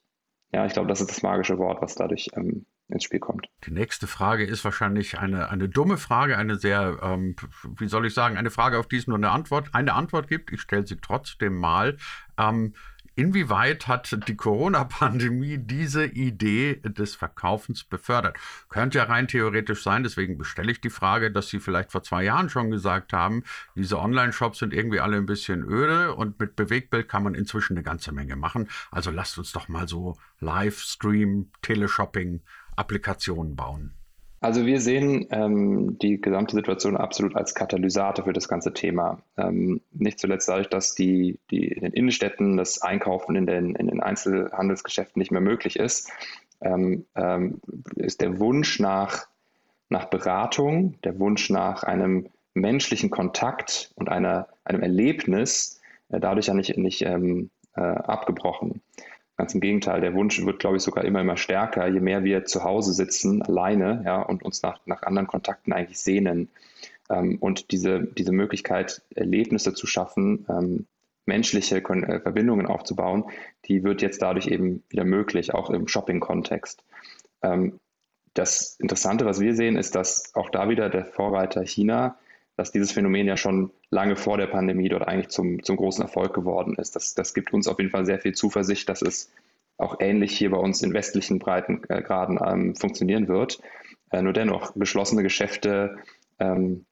Ja, 0.52 0.66
ich 0.66 0.74
glaube, 0.74 0.88
das 0.88 1.02
ist 1.02 1.10
das 1.10 1.24
magische 1.24 1.58
Wort, 1.58 1.82
was 1.82 1.96
dadurch 1.96 2.30
ähm, 2.36 2.66
ins 2.90 3.04
Spiel 3.04 3.20
kommt. 3.20 3.48
Die 3.66 3.72
nächste 3.72 4.08
Frage 4.08 4.46
ist 4.46 4.64
wahrscheinlich 4.64 5.18
eine, 5.18 5.50
eine 5.50 5.70
dumme 5.70 5.98
Frage, 5.98 6.38
eine 6.38 6.58
sehr, 6.58 7.00
ähm, 7.02 7.36
wie 7.78 7.88
soll 7.88 8.06
ich 8.06 8.14
sagen, 8.14 8.38
eine 8.38 8.52
Frage, 8.52 8.78
auf 8.78 8.88
die 8.88 8.98
es 8.98 9.08
nur 9.08 9.18
eine 9.18 9.32
Antwort, 9.32 9.70
eine 9.74 9.94
Antwort 9.94 10.28
gibt. 10.28 10.52
Ich 10.52 10.62
stelle 10.62 10.86
sie 10.86 10.98
trotzdem 10.98 11.56
mal. 11.56 11.98
Ähm, 12.38 12.76
Inwieweit 13.16 13.88
hat 13.88 14.28
die 14.28 14.36
Corona-Pandemie 14.36 15.60
diese 15.60 16.06
Idee 16.06 16.82
des 16.84 17.14
Verkaufens 17.14 17.84
befördert? 17.84 18.38
Könnte 18.70 18.98
ja 18.98 19.04
rein 19.04 19.28
theoretisch 19.28 19.84
sein, 19.84 20.02
deswegen 20.02 20.38
bestelle 20.38 20.72
ich 20.72 20.82
die 20.82 20.90
Frage, 20.90 21.32
dass 21.32 21.50
Sie 21.50 21.60
vielleicht 21.60 21.92
vor 21.92 22.02
zwei 22.02 22.24
Jahren 22.24 22.50
schon 22.50 22.72
gesagt 22.72 23.14
haben, 23.14 23.44
diese 23.76 24.00
Online-Shops 24.00 24.60
sind 24.60 24.74
irgendwie 24.74 25.00
alle 25.00 25.18
ein 25.18 25.28
bisschen 25.28 25.64
öde 25.64 26.16
und 26.16 26.40
mit 26.40 26.56
Bewegtbild 26.56 27.08
kann 27.08 27.24
man 27.24 27.36
inzwischen 27.36 27.74
eine 27.74 27.84
ganze 27.84 28.12
Menge 28.12 28.36
machen. 28.36 28.68
Also 28.90 29.12
lasst 29.12 29.38
uns 29.38 29.52
doch 29.52 29.68
mal 29.68 29.88
so 29.88 30.18
Livestream, 30.40 31.52
Teleshopping, 31.62 32.42
Applikationen 32.76 33.56
bauen. 33.56 33.94
Also 34.44 34.66
wir 34.66 34.82
sehen 34.82 35.26
ähm, 35.32 35.98
die 36.00 36.20
gesamte 36.20 36.54
Situation 36.54 36.98
absolut 36.98 37.34
als 37.38 37.56
Katalysator 37.56 38.26
für 38.26 38.34
das 38.34 38.50
ganze 38.50 38.74
Thema. 38.74 39.24
Ähm, 39.38 39.80
nicht 39.94 40.20
zuletzt 40.20 40.50
dadurch, 40.50 40.68
dass 40.68 40.96
die, 40.96 41.40
die 41.50 41.70
in 41.70 41.84
den 41.84 41.94
Innenstädten 41.94 42.58
das 42.58 42.82
Einkaufen 42.82 43.38
in 43.38 43.46
den, 43.46 43.74
in 43.76 43.88
den 43.88 44.02
Einzelhandelsgeschäften 44.02 45.18
nicht 45.18 45.32
mehr 45.32 45.40
möglich 45.40 45.80
ist, 45.80 46.12
ähm, 46.60 47.06
ähm 47.16 47.62
ist 47.96 48.20
der 48.20 48.38
Wunsch 48.40 48.82
nach, 48.82 49.28
nach 49.88 50.10
Beratung, 50.10 51.00
der 51.06 51.18
Wunsch 51.20 51.50
nach 51.50 51.84
einem 51.84 52.28
menschlichen 52.54 53.12
Kontakt 53.12 53.94
und 53.96 54.10
einer, 54.10 54.50
einem 54.66 54.82
Erlebnis 54.82 55.80
äh, 56.10 56.20
dadurch 56.20 56.48
ja 56.48 56.54
nicht, 56.54 56.78
nicht 56.78 57.02
ähm, 57.04 57.50
äh, 57.78 57.80
abgebrochen. 57.80 58.82
Ganz 59.36 59.56
im 59.56 59.62
Gegenteil, 59.62 60.02
der 60.02 60.14
Wunsch 60.14 60.44
wird, 60.46 60.60
glaube 60.60 60.78
ich, 60.78 60.84
sogar 60.84 61.06
immer, 61.06 61.22
immer 61.22 61.38
stärker, 61.38 61.88
je 61.88 62.00
mehr 62.00 62.24
wir 62.24 62.46
zu 62.46 62.64
Hause 62.64 62.94
sitzen, 62.94 63.42
alleine, 63.42 64.04
ja, 64.06 64.22
und 64.22 64.44
uns 64.44 64.62
nach, 64.62 64.80
nach 64.86 65.02
anderen 65.04 65.28
Kontakten 65.28 65.74
eigentlich 65.74 66.00
sehnen. 66.00 66.50
Ähm, 67.10 67.38
und 67.40 67.72
diese, 67.72 68.04
diese 68.04 68.32
Möglichkeit, 68.32 69.02
Erlebnisse 69.16 69.74
zu 69.74 69.88
schaffen, 69.88 70.46
ähm, 70.50 70.86
menschliche 71.26 71.82
Kon 71.82 72.04
äh, 72.04 72.20
Verbindungen 72.20 72.68
aufzubauen, 72.68 73.26
die 73.66 73.84
wird 73.84 74.02
jetzt 74.02 74.22
dadurch 74.22 74.48
eben 74.48 74.84
wieder 74.90 75.06
möglich, 75.06 75.54
auch 75.54 75.72
im 75.72 75.88
Shopping-Kontext. 75.88 76.84
Ähm, 77.42 77.80
das 78.36 78.78
Interessante, 78.80 79.26
was 79.26 79.40
wir 79.40 79.56
sehen, 79.56 79.78
ist, 79.78 79.96
dass 79.96 80.36
auch 80.36 80.50
da 80.50 80.70
wieder 80.70 80.90
der 80.90 81.06
Vorreiter 81.06 81.66
China 81.66 82.18
dass 82.56 82.72
dieses 82.72 82.92
Phänomen 82.92 83.28
ja 83.28 83.38
schon 83.38 83.72
lange 83.94 84.16
vor 84.16 84.38
der 84.38 84.48
Pandemie 84.48 84.90
dort 84.90 85.08
eigentlich 85.08 85.30
zum, 85.30 85.64
zum 85.64 85.78
großen 85.78 86.02
Erfolg 86.04 86.34
geworden 86.34 86.76
ist. 86.76 86.96
Das, 86.96 87.14
das 87.14 87.34
gibt 87.34 87.54
uns 87.54 87.68
auf 87.68 87.78
jeden 87.80 87.92
Fall 87.92 88.06
sehr 88.06 88.20
viel 88.20 88.34
Zuversicht, 88.34 88.90
dass 88.90 89.02
es 89.02 89.32
auch 89.78 89.98
ähnlich 90.00 90.38
hier 90.38 90.52
bei 90.52 90.58
uns 90.58 90.82
in 90.82 90.94
westlichen 90.94 91.40
Breitengraden 91.40 92.38
äh, 92.38 92.52
ähm, 92.52 92.76
funktionieren 92.76 93.28
wird. 93.28 93.62
Äh, 94.12 94.22
nur 94.22 94.34
dennoch, 94.34 94.74
geschlossene 94.76 95.24
Geschäfte, 95.24 95.98
ähm, 96.40 96.86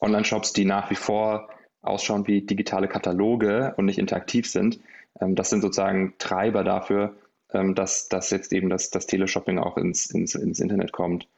Online-Shops, 0.00 0.52
die 0.52 0.64
nach 0.64 0.90
wie 0.90 0.96
vor 0.96 1.50
ausschauen 1.82 2.26
wie 2.26 2.42
digitale 2.42 2.88
Kataloge 2.88 3.74
und 3.76 3.86
nicht 3.86 3.98
interaktiv 3.98 4.48
sind, 4.48 4.80
ähm, 5.20 5.34
das 5.34 5.50
sind 5.50 5.60
sozusagen 5.62 6.14
Treiber 6.18 6.64
dafür, 6.64 7.16
ähm, 7.52 7.74
dass, 7.74 8.08
dass 8.08 8.30
jetzt 8.30 8.52
eben 8.52 8.70
das, 8.70 8.90
das 8.90 9.06
Teleshopping 9.06 9.58
auch 9.58 9.76
ins, 9.76 10.06
ins, 10.10 10.34
ins 10.34 10.60
Internet 10.60 10.92
kommt. 10.92 11.28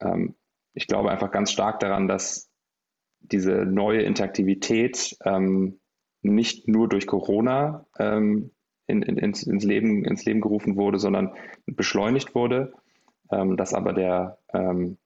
Ähm, 0.00 0.34
ich 0.74 0.86
glaube 0.86 1.10
einfach 1.10 1.30
ganz 1.30 1.52
stark 1.52 1.80
daran, 1.80 2.08
dass 2.08 2.51
diese 3.22 3.64
neue 3.64 4.02
Interaktivität 4.02 5.16
ähm, 5.24 5.78
nicht 6.22 6.68
nur 6.68 6.88
durch 6.88 7.06
Corona 7.06 7.86
ähm, 7.98 8.50
in, 8.86 9.02
in, 9.02 9.16
ins, 9.16 9.42
ins, 9.42 9.64
Leben, 9.64 10.04
ins 10.04 10.24
Leben 10.24 10.40
gerufen 10.40 10.76
wurde, 10.76 10.98
sondern 10.98 11.32
beschleunigt 11.66 12.34
wurde, 12.34 12.72
ähm, 13.30 13.56
dass 13.56 13.74
aber 13.74 13.92
der, 13.92 14.38
ähm, 14.52 14.98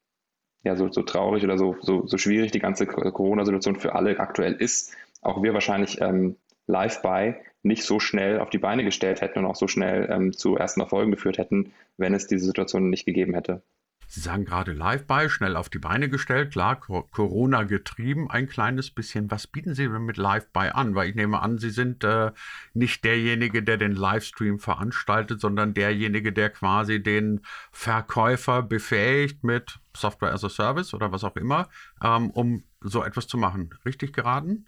ja, 0.62 0.76
so, 0.76 0.90
so 0.90 1.02
traurig 1.02 1.44
oder 1.44 1.58
so, 1.58 1.76
so, 1.80 2.06
so 2.06 2.18
schwierig 2.18 2.50
die 2.52 2.58
ganze 2.58 2.86
Corona-Situation 2.86 3.76
für 3.76 3.94
alle 3.94 4.18
aktuell 4.18 4.54
ist, 4.54 4.94
auch 5.22 5.42
wir 5.42 5.54
wahrscheinlich 5.54 6.00
ähm, 6.00 6.36
Live-Buy 6.66 7.34
nicht 7.62 7.84
so 7.84 8.00
schnell 8.00 8.40
auf 8.40 8.50
die 8.50 8.58
Beine 8.58 8.84
gestellt 8.84 9.20
hätten 9.20 9.40
und 9.40 9.46
auch 9.46 9.56
so 9.56 9.68
schnell 9.68 10.08
ähm, 10.10 10.32
zu 10.32 10.56
ersten 10.56 10.80
Erfolgen 10.80 11.10
geführt 11.10 11.38
hätten, 11.38 11.72
wenn 11.96 12.14
es 12.14 12.26
diese 12.26 12.44
Situation 12.44 12.90
nicht 12.90 13.06
gegeben 13.06 13.34
hätte. 13.34 13.62
Sie 14.08 14.20
sagen 14.20 14.44
gerade 14.44 14.72
Live-Buy, 14.72 15.28
schnell 15.28 15.56
auf 15.56 15.68
die 15.68 15.80
Beine 15.80 16.08
gestellt, 16.08 16.52
klar, 16.52 16.78
Corona 16.78 17.64
getrieben, 17.64 18.30
ein 18.30 18.48
kleines 18.48 18.90
bisschen. 18.90 19.30
Was 19.30 19.48
bieten 19.48 19.74
Sie 19.74 19.88
denn 19.88 20.04
mit 20.04 20.16
Live-Buy 20.16 20.70
an? 20.70 20.94
Weil 20.94 21.08
ich 21.08 21.16
nehme 21.16 21.42
an, 21.42 21.58
Sie 21.58 21.70
sind 21.70 22.04
äh, 22.04 22.30
nicht 22.72 23.04
derjenige, 23.04 23.64
der 23.64 23.78
den 23.78 23.92
Livestream 23.92 24.60
veranstaltet, 24.60 25.40
sondern 25.40 25.74
derjenige, 25.74 26.32
der 26.32 26.50
quasi 26.50 27.02
den 27.02 27.40
Verkäufer 27.72 28.62
befähigt 28.62 29.42
mit 29.42 29.80
Software 29.96 30.32
as 30.32 30.44
a 30.44 30.48
Service 30.48 30.94
oder 30.94 31.10
was 31.10 31.24
auch 31.24 31.36
immer, 31.36 31.68
ähm, 32.02 32.30
um 32.30 32.62
so 32.80 33.02
etwas 33.02 33.26
zu 33.26 33.38
machen. 33.38 33.70
Richtig 33.84 34.12
geraten? 34.12 34.66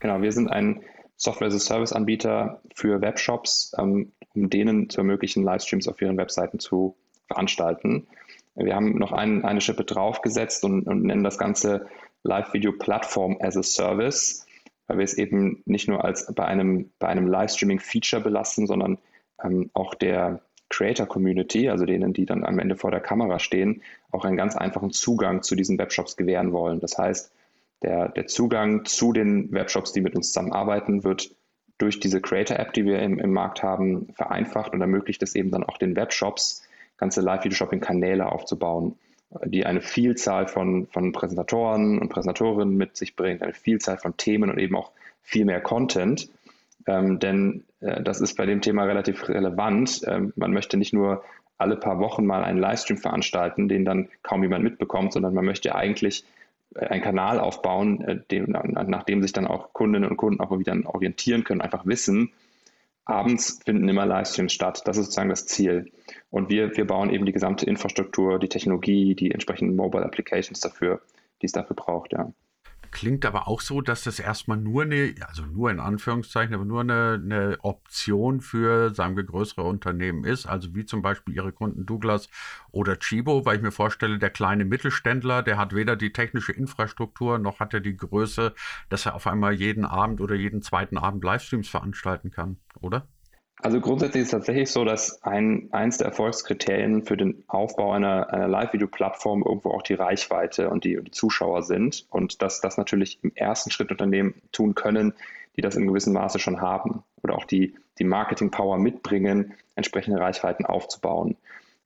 Genau, 0.00 0.22
wir 0.22 0.32
sind 0.32 0.48
ein 0.48 0.82
Software 1.16 1.48
as 1.48 1.54
a 1.54 1.58
Service 1.58 1.92
Anbieter 1.92 2.62
für 2.74 3.02
Webshops, 3.02 3.72
ähm, 3.78 4.12
um 4.34 4.48
denen 4.48 4.88
zu 4.88 5.02
ermöglichen, 5.02 5.42
Livestreams 5.42 5.86
auf 5.86 6.00
ihren 6.00 6.16
Webseiten 6.16 6.58
zu 6.58 6.96
veranstalten. 7.26 8.06
Wir 8.64 8.74
haben 8.74 8.96
noch 8.98 9.12
ein, 9.12 9.44
eine 9.44 9.60
Schippe 9.60 9.84
draufgesetzt 9.84 10.64
und, 10.64 10.86
und 10.86 11.04
nennen 11.04 11.24
das 11.24 11.38
Ganze 11.38 11.86
Live-Video 12.22 12.72
Plattform 12.72 13.38
as 13.40 13.56
a 13.56 13.62
Service, 13.62 14.46
weil 14.86 14.98
wir 14.98 15.04
es 15.04 15.14
eben 15.14 15.62
nicht 15.66 15.88
nur 15.88 16.04
als 16.04 16.32
bei 16.34 16.44
einem, 16.44 16.90
bei 16.98 17.08
einem 17.08 17.26
Livestreaming-Feature 17.26 18.22
belassen, 18.22 18.66
sondern 18.66 18.98
ähm, 19.42 19.70
auch 19.72 19.94
der 19.94 20.40
Creator-Community, 20.68 21.68
also 21.68 21.84
denen, 21.84 22.12
die 22.12 22.26
dann 22.26 22.44
am 22.44 22.58
Ende 22.58 22.76
vor 22.76 22.90
der 22.90 23.00
Kamera 23.00 23.38
stehen, 23.38 23.82
auch 24.12 24.24
einen 24.24 24.36
ganz 24.36 24.56
einfachen 24.56 24.92
Zugang 24.92 25.42
zu 25.42 25.56
diesen 25.56 25.78
Webshops 25.78 26.16
gewähren 26.16 26.52
wollen. 26.52 26.80
Das 26.80 26.96
heißt, 26.96 27.32
der, 27.82 28.08
der 28.08 28.26
Zugang 28.26 28.84
zu 28.84 29.12
den 29.12 29.50
Webshops, 29.52 29.92
die 29.92 30.00
mit 30.00 30.14
uns 30.14 30.28
zusammenarbeiten, 30.28 31.02
wird 31.02 31.34
durch 31.78 31.98
diese 31.98 32.20
Creator-App, 32.20 32.72
die 32.74 32.84
wir 32.84 33.00
im, 33.00 33.18
im 33.18 33.32
Markt 33.32 33.62
haben, 33.62 34.08
vereinfacht 34.12 34.72
und 34.72 34.80
ermöglicht 34.80 35.22
es 35.22 35.34
eben 35.34 35.50
dann 35.50 35.64
auch 35.64 35.78
den 35.78 35.96
Webshops, 35.96 36.62
ganze 37.00 37.22
Live-Video-Shopping-Kanäle 37.22 38.30
aufzubauen, 38.30 38.96
die 39.44 39.64
eine 39.64 39.80
Vielzahl 39.80 40.46
von, 40.46 40.86
von 40.86 41.12
Präsentatoren 41.12 41.98
und 41.98 42.08
Präsentatorinnen 42.10 42.76
mit 42.76 42.96
sich 42.96 43.16
bringt, 43.16 43.42
eine 43.42 43.54
Vielzahl 43.54 43.96
von 43.96 44.16
Themen 44.16 44.50
und 44.50 44.58
eben 44.58 44.76
auch 44.76 44.92
viel 45.22 45.44
mehr 45.44 45.60
Content. 45.60 46.28
Ähm, 46.86 47.18
denn 47.18 47.64
äh, 47.80 48.02
das 48.02 48.20
ist 48.20 48.36
bei 48.36 48.46
dem 48.46 48.60
Thema 48.60 48.84
relativ 48.84 49.28
relevant. 49.28 50.02
Ähm, 50.06 50.32
man 50.36 50.52
möchte 50.52 50.76
nicht 50.76 50.92
nur 50.92 51.24
alle 51.58 51.76
paar 51.76 51.98
Wochen 51.98 52.26
mal 52.26 52.42
einen 52.42 52.58
Livestream 52.58 52.98
veranstalten, 52.98 53.68
den 53.68 53.84
dann 53.84 54.08
kaum 54.22 54.42
jemand 54.42 54.64
mitbekommt, 54.64 55.12
sondern 55.12 55.34
man 55.34 55.44
möchte 55.44 55.74
eigentlich 55.74 56.24
äh, 56.74 56.86
einen 56.86 57.02
Kanal 57.02 57.38
aufbauen, 57.38 58.00
äh, 58.02 58.18
dem, 58.30 58.50
nach 58.50 59.04
dem 59.04 59.22
sich 59.22 59.32
dann 59.32 59.46
auch 59.46 59.72
Kundinnen 59.72 60.10
und 60.10 60.16
Kunden 60.16 60.40
auch 60.40 60.58
wieder 60.58 60.76
orientieren 60.86 61.44
können, 61.44 61.60
einfach 61.60 61.86
wissen, 61.86 62.32
abends 63.10 63.60
finden 63.64 63.88
immer 63.88 64.06
Livestreams 64.06 64.52
statt. 64.52 64.82
Das 64.86 64.96
ist 64.96 65.06
sozusagen 65.06 65.30
das 65.30 65.46
Ziel. 65.46 65.92
Und 66.30 66.48
wir, 66.48 66.76
wir 66.76 66.86
bauen 66.86 67.10
eben 67.10 67.26
die 67.26 67.32
gesamte 67.32 67.66
Infrastruktur, 67.66 68.38
die 68.38 68.48
Technologie, 68.48 69.14
die 69.14 69.30
entsprechenden 69.30 69.76
Mobile 69.76 70.04
Applications 70.04 70.60
dafür, 70.60 71.02
die 71.42 71.46
es 71.46 71.52
dafür 71.52 71.76
braucht, 71.76 72.12
ja. 72.12 72.32
Klingt 72.90 73.24
aber 73.24 73.46
auch 73.46 73.60
so, 73.60 73.80
dass 73.80 74.04
das 74.04 74.18
erstmal 74.18 74.56
nur 74.56 74.82
eine, 74.82 75.14
also 75.28 75.46
nur 75.46 75.70
in 75.70 75.78
Anführungszeichen, 75.78 76.54
aber 76.54 76.64
nur 76.64 76.80
eine, 76.80 77.20
eine 77.22 77.58
Option 77.62 78.40
für, 78.40 78.92
sagen 78.94 79.16
wir, 79.16 79.24
größere 79.24 79.62
Unternehmen 79.62 80.24
ist, 80.24 80.46
also 80.46 80.74
wie 80.74 80.84
zum 80.84 81.00
Beispiel 81.00 81.34
Ihre 81.34 81.52
Kunden 81.52 81.86
Douglas 81.86 82.28
oder 82.72 82.98
Chibo, 82.98 83.44
weil 83.44 83.56
ich 83.56 83.62
mir 83.62 83.70
vorstelle, 83.70 84.18
der 84.18 84.30
kleine 84.30 84.64
Mittelständler, 84.64 85.42
der 85.42 85.56
hat 85.56 85.74
weder 85.74 85.94
die 85.94 86.12
technische 86.12 86.52
Infrastruktur 86.52 87.38
noch 87.38 87.60
hat 87.60 87.74
er 87.74 87.80
die 87.80 87.96
Größe, 87.96 88.54
dass 88.88 89.06
er 89.06 89.14
auf 89.14 89.26
einmal 89.26 89.54
jeden 89.54 89.84
Abend 89.84 90.20
oder 90.20 90.34
jeden 90.34 90.62
zweiten 90.62 90.98
Abend 90.98 91.22
Livestreams 91.22 91.68
veranstalten 91.68 92.30
kann, 92.30 92.58
oder? 92.80 93.06
Also 93.62 93.80
grundsätzlich 93.80 94.22
ist 94.22 94.28
es 94.28 94.32
tatsächlich 94.32 94.70
so, 94.70 94.84
dass 94.84 95.22
ein, 95.22 95.68
eins 95.72 95.98
der 95.98 96.06
Erfolgskriterien 96.06 97.04
für 97.04 97.16
den 97.16 97.44
Aufbau 97.46 97.92
einer, 97.92 98.32
einer 98.32 98.48
Live-Video-Plattform 98.48 99.42
irgendwo 99.42 99.70
auch 99.70 99.82
die 99.82 99.94
Reichweite 99.94 100.70
und 100.70 100.84
die, 100.84 100.98
die 101.02 101.10
Zuschauer 101.10 101.62
sind 101.62 102.06
und 102.10 102.40
dass 102.40 102.60
das 102.60 102.78
natürlich 102.78 103.22
im 103.22 103.32
ersten 103.34 103.70
Schritt 103.70 103.90
Unternehmen 103.90 104.34
tun 104.52 104.74
können, 104.74 105.12
die 105.56 105.60
das 105.60 105.76
in 105.76 105.86
gewissem 105.86 106.14
Maße 106.14 106.38
schon 106.38 106.62
haben 106.62 107.02
oder 107.22 107.34
auch 107.34 107.44
die, 107.44 107.74
die 107.98 108.04
Marketing-Power 108.04 108.78
mitbringen, 108.78 109.52
entsprechende 109.74 110.20
Reichweiten 110.20 110.64
aufzubauen. 110.64 111.36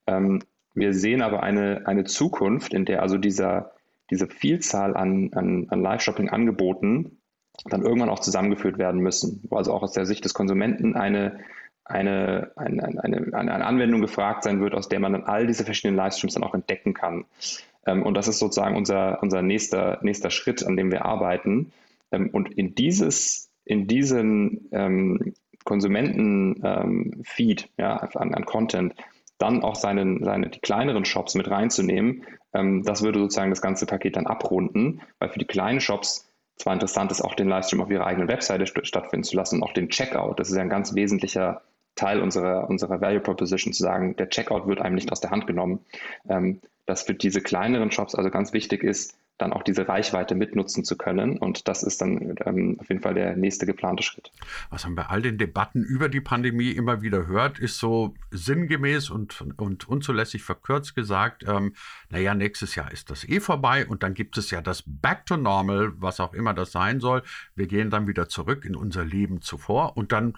Ähm, 0.07 0.43
wir 0.75 0.95
sehen 0.95 1.23
aber 1.23 1.43
eine, 1.43 1.87
eine 1.87 2.05
Zukunft, 2.05 2.73
in 2.73 2.85
der 2.85 3.03
also 3.03 3.19
dieser, 3.19 3.73
diese 4.11 4.29
Vielzahl 4.29 4.97
an, 4.97 5.33
an, 5.33 5.67
an 5.71 5.83
Live-Shopping-Angeboten 5.83 7.19
dann 7.67 7.83
irgendwann 7.83 8.11
auch 8.11 8.19
zusammengeführt 8.19 8.79
werden 8.79 9.01
müssen, 9.01 9.41
wo 9.49 9.57
also 9.57 9.73
auch 9.73 9.83
aus 9.83 9.93
der 9.93 10.07
Sicht 10.07 10.25
des 10.25 10.35
Konsumenten 10.35 10.97
eine, 10.97 11.41
eine, 11.85 12.53
eine, 12.57 13.03
eine, 13.03 13.35
eine 13.35 13.67
Anwendung 13.67 14.01
gefragt 14.01 14.45
sein 14.45 14.61
wird, 14.61 14.75
aus 14.75 14.89
der 14.89 15.01
man 15.01 15.13
dann 15.13 15.25
all 15.25 15.47
diese 15.47 15.65
verschiedenen 15.65 15.97
Livestreams 15.97 16.35
dann 16.35 16.45
auch 16.45 16.55
entdecken 16.55 16.95
kann. 16.95 17.27
Ähm, 17.87 18.03
und 18.03 18.15
das 18.15 18.29
ist 18.29 18.39
sozusagen 18.39 18.77
unser, 18.77 19.23
unser 19.23 19.43
nächster, 19.43 19.99
nächster 20.03 20.31
Schritt, 20.31 20.67
an 20.67 20.77
dem 20.77 20.91
wir 20.91 21.05
arbeiten. 21.05 21.73
Ähm, 22.11 22.31
und 22.31 22.53
in 22.55 22.75
dieses, 22.75 23.51
in 23.65 23.87
diesen 23.87 24.69
ähm, 24.73 25.35
Konsumenten-Feed 25.65 27.63
ähm, 27.63 27.69
ja, 27.79 27.97
an, 27.97 28.35
an 28.35 28.45
Content 28.45 28.95
dann 29.39 29.63
auch 29.63 29.75
seinen, 29.75 30.23
seine, 30.23 30.49
die 30.49 30.61
kleineren 30.61 31.05
Shops 31.05 31.35
mit 31.35 31.51
reinzunehmen, 31.51 32.25
ähm, 32.55 32.83
das 32.85 33.03
würde 33.03 33.19
sozusagen 33.19 33.51
das 33.51 33.61
ganze 33.63 33.85
Paket 33.87 34.17
dann 34.17 34.27
abrunden, 34.27 35.03
weil 35.19 35.29
für 35.31 35.39
die 35.39 35.45
kleinen 35.45 35.81
Shops 35.81 36.31
zwar 36.57 36.73
interessant 36.73 37.11
ist, 37.11 37.21
auch 37.21 37.35
den 37.35 37.49
Livestream 37.49 37.81
auf 37.81 37.91
ihrer 37.91 38.07
eigenen 38.07 38.29
Webseite 38.29 38.67
stattfinden 38.67 39.25
zu 39.25 39.37
lassen, 39.37 39.63
auch 39.63 39.73
den 39.73 39.89
Checkout. 39.89 40.39
Das 40.39 40.51
ist 40.51 40.57
ja 40.57 40.63
ein 40.63 40.69
ganz 40.69 40.95
wesentlicher 40.95 41.63
Teil 41.95 42.21
unserer, 42.21 42.69
unserer 42.69 43.01
Value 43.01 43.21
Proposition 43.21 43.73
zu 43.73 43.83
sagen, 43.83 44.17
der 44.17 44.29
Checkout 44.29 44.67
wird 44.67 44.81
einem 44.81 44.95
nicht 44.95 45.13
aus 45.13 45.21
der 45.21 45.31
Hand 45.31 45.47
genommen. 45.47 45.81
Ähm, 46.29 46.61
dass 46.87 47.03
für 47.03 47.15
diese 47.15 47.41
kleineren 47.41 47.91
Shops 47.91 48.15
also 48.15 48.31
ganz 48.31 48.53
wichtig 48.53 48.83
ist, 48.83 49.17
dann 49.39 49.53
auch 49.53 49.65
diese 49.65 49.89
Reichweite 49.89 50.37
mitnutzen 50.37 50.85
zu 50.85 50.97
können. 50.97 51.39
Und 51.39 51.67
das 51.67 51.83
ist 51.83 52.01
dann 52.01 52.37
ähm, 52.45 52.77
auf 52.79 52.89
jeden 52.89 53.03
Fall 53.03 53.15
der 53.15 53.37
nächste 53.37 53.67
geplante 53.67 54.05
Schritt. 54.05 54.31
Was 54.71 54.85
man 54.85 54.95
bei 54.95 55.07
all 55.07 55.23
den 55.23 55.39
Debatten 55.39 55.83
über 55.83 56.09
die 56.09 56.21
Pandemie 56.21 56.71
immer 56.71 57.03
wieder 57.03 57.27
hört, 57.27 57.59
ist 57.59 57.79
so 57.79 58.15
sinngemäß 58.31 59.11
und, 59.11 59.45
und 59.57 59.89
unzulässig 59.89 60.45
verkürzt 60.45 60.95
gesagt, 60.95 61.45
ähm, 61.49 61.75
naja, 62.11 62.35
nächstes 62.35 62.77
Jahr 62.77 62.93
ist 62.93 63.11
das 63.11 63.29
eh 63.29 63.41
vorbei 63.41 63.87
und 63.87 64.05
dann 64.05 64.15
gibt 64.15 64.39
es 64.39 64.53
ja 64.53 64.61
das 64.61 64.85
Back 64.87 65.27
to 65.27 65.37
Normal, 65.37 65.93
was 65.97 66.21
auch 66.21 66.33
immer 66.33 66.55
das 66.55 66.71
sein 66.71 67.01
soll. 67.01 67.23
Wir 67.57 67.67
gehen 67.67 67.91
dann 67.91 68.07
wieder 68.07 68.29
zurück 68.29 68.65
in 68.65 68.77
unser 68.77 69.05
Leben 69.05 69.43
zuvor 69.43 69.97
und 69.97 70.13
dann 70.13 70.35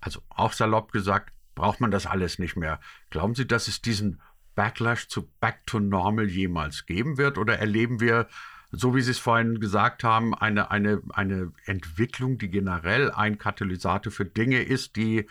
also 0.00 0.20
auch 0.28 0.52
salopp 0.52 0.92
gesagt, 0.92 1.32
braucht 1.54 1.80
man 1.80 1.90
das 1.90 2.06
alles 2.06 2.38
nicht 2.38 2.56
mehr. 2.56 2.80
Glauben 3.10 3.34
Sie, 3.34 3.46
dass 3.46 3.68
es 3.68 3.82
diesen 3.82 4.20
Backlash 4.54 5.08
zu 5.08 5.28
Back 5.40 5.66
to 5.66 5.80
Normal 5.80 6.28
jemals 6.28 6.86
geben 6.86 7.18
wird? 7.18 7.38
Oder 7.38 7.58
erleben 7.58 8.00
wir, 8.00 8.28
so 8.70 8.94
wie 8.94 9.00
Sie 9.00 9.10
es 9.10 9.18
vorhin 9.18 9.60
gesagt 9.60 10.04
haben, 10.04 10.34
eine, 10.34 10.70
eine, 10.70 11.02
eine 11.10 11.52
Entwicklung, 11.64 12.38
die 12.38 12.50
generell 12.50 13.10
ein 13.10 13.38
Katalysator 13.38 14.12
für 14.12 14.24
Dinge 14.24 14.62
ist, 14.62 14.96
die 14.96 15.26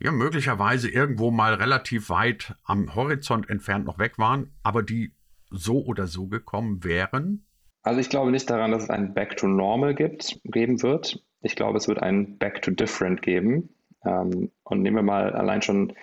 ja 0.00 0.10
möglicherweise 0.10 0.90
irgendwo 0.90 1.30
mal 1.30 1.54
relativ 1.54 2.08
weit 2.08 2.56
am 2.64 2.94
Horizont 2.94 3.48
entfernt 3.48 3.84
noch 3.84 3.98
weg 3.98 4.18
waren, 4.18 4.50
aber 4.62 4.82
die 4.82 5.12
so 5.50 5.84
oder 5.84 6.06
so 6.06 6.26
gekommen 6.26 6.82
wären? 6.82 7.44
Also 7.82 8.00
ich 8.00 8.10
glaube 8.10 8.30
nicht 8.30 8.48
daran, 8.48 8.70
dass 8.70 8.84
es 8.84 8.90
ein 8.90 9.14
Back 9.14 9.36
to 9.36 9.46
Normal 9.46 9.94
gibt, 9.94 10.40
geben 10.44 10.82
wird. 10.82 11.22
Ich 11.40 11.56
glaube, 11.56 11.78
es 11.78 11.88
wird 11.88 12.02
ein 12.02 12.38
Back 12.38 12.62
to 12.62 12.70
Different 12.70 13.22
geben. 13.22 13.70
Ähm, 14.04 14.50
und 14.64 14.82
nehmen 14.82 14.96
wir 14.96 15.02
mal 15.02 15.32
allein 15.32 15.62
schon 15.62 15.94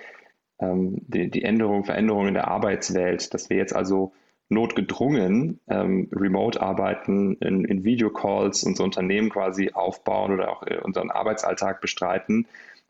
ähm, 0.59 1.01
die, 1.07 1.29
die 1.29 1.43
Änderung, 1.43 1.83
Veränderung 1.83 2.27
in 2.27 2.33
der 2.33 2.47
Arbeitswelt, 2.47 3.33
dass 3.33 3.49
wir 3.49 3.57
jetzt 3.57 3.75
also 3.75 4.13
notgedrungen 4.49 5.59
ähm, 5.69 6.09
remote 6.11 6.59
arbeiten, 6.61 7.35
in, 7.35 7.65
in 7.65 7.83
Videocalls 7.83 8.63
unser 8.63 8.83
Unternehmen 8.83 9.29
quasi 9.29 9.71
aufbauen 9.73 10.33
oder 10.33 10.49
auch 10.51 10.63
äh, 10.63 10.79
unseren 10.81 11.11
Arbeitsalltag 11.11 11.81
bestreiten. 11.81 12.47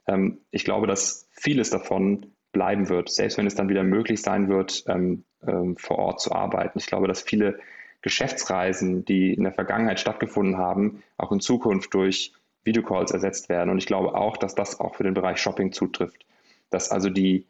Ähm, 0.07 0.39
ich 0.51 0.63
glaube, 0.63 0.87
dass 0.87 1.27
vieles 1.31 1.69
davon 1.69 2.27
bleiben 2.51 2.89
wird, 2.89 3.09
selbst 3.09 3.37
wenn 3.37 3.45
es 3.45 3.55
dann 3.55 3.69
wieder 3.69 3.83
möglich 3.83 4.21
sein 4.21 4.47
wird, 4.49 4.85
ähm, 4.87 5.25
ähm, 5.45 5.75
vor 5.77 5.99
Ort 5.99 6.21
zu 6.21 6.31
arbeiten. 6.31 6.79
Ich 6.79 6.87
glaube, 6.87 7.07
dass 7.07 7.21
viele 7.21 7.59
Geschäftsreisen, 8.01 9.03
die 9.03 9.33
in 9.33 9.43
der 9.43 9.53
Vergangenheit 9.53 9.99
stattgefunden 9.99 10.57
haben, 10.57 11.03
auch 11.17 11.31
in 11.31 11.41
Zukunft 11.41 11.93
durch 11.93 12.33
Videocalls 12.63 13.11
ersetzt 13.11 13.49
werden. 13.49 13.69
Und 13.69 13.77
ich 13.77 13.85
glaube 13.85 14.15
auch, 14.15 14.37
dass 14.37 14.55
das 14.55 14.79
auch 14.79 14.95
für 14.95 15.03
den 15.03 15.13
Bereich 15.13 15.39
Shopping 15.39 15.71
zutrifft. 15.71 16.25
Dass 16.69 16.91
also 16.91 17.09
die, 17.09 17.45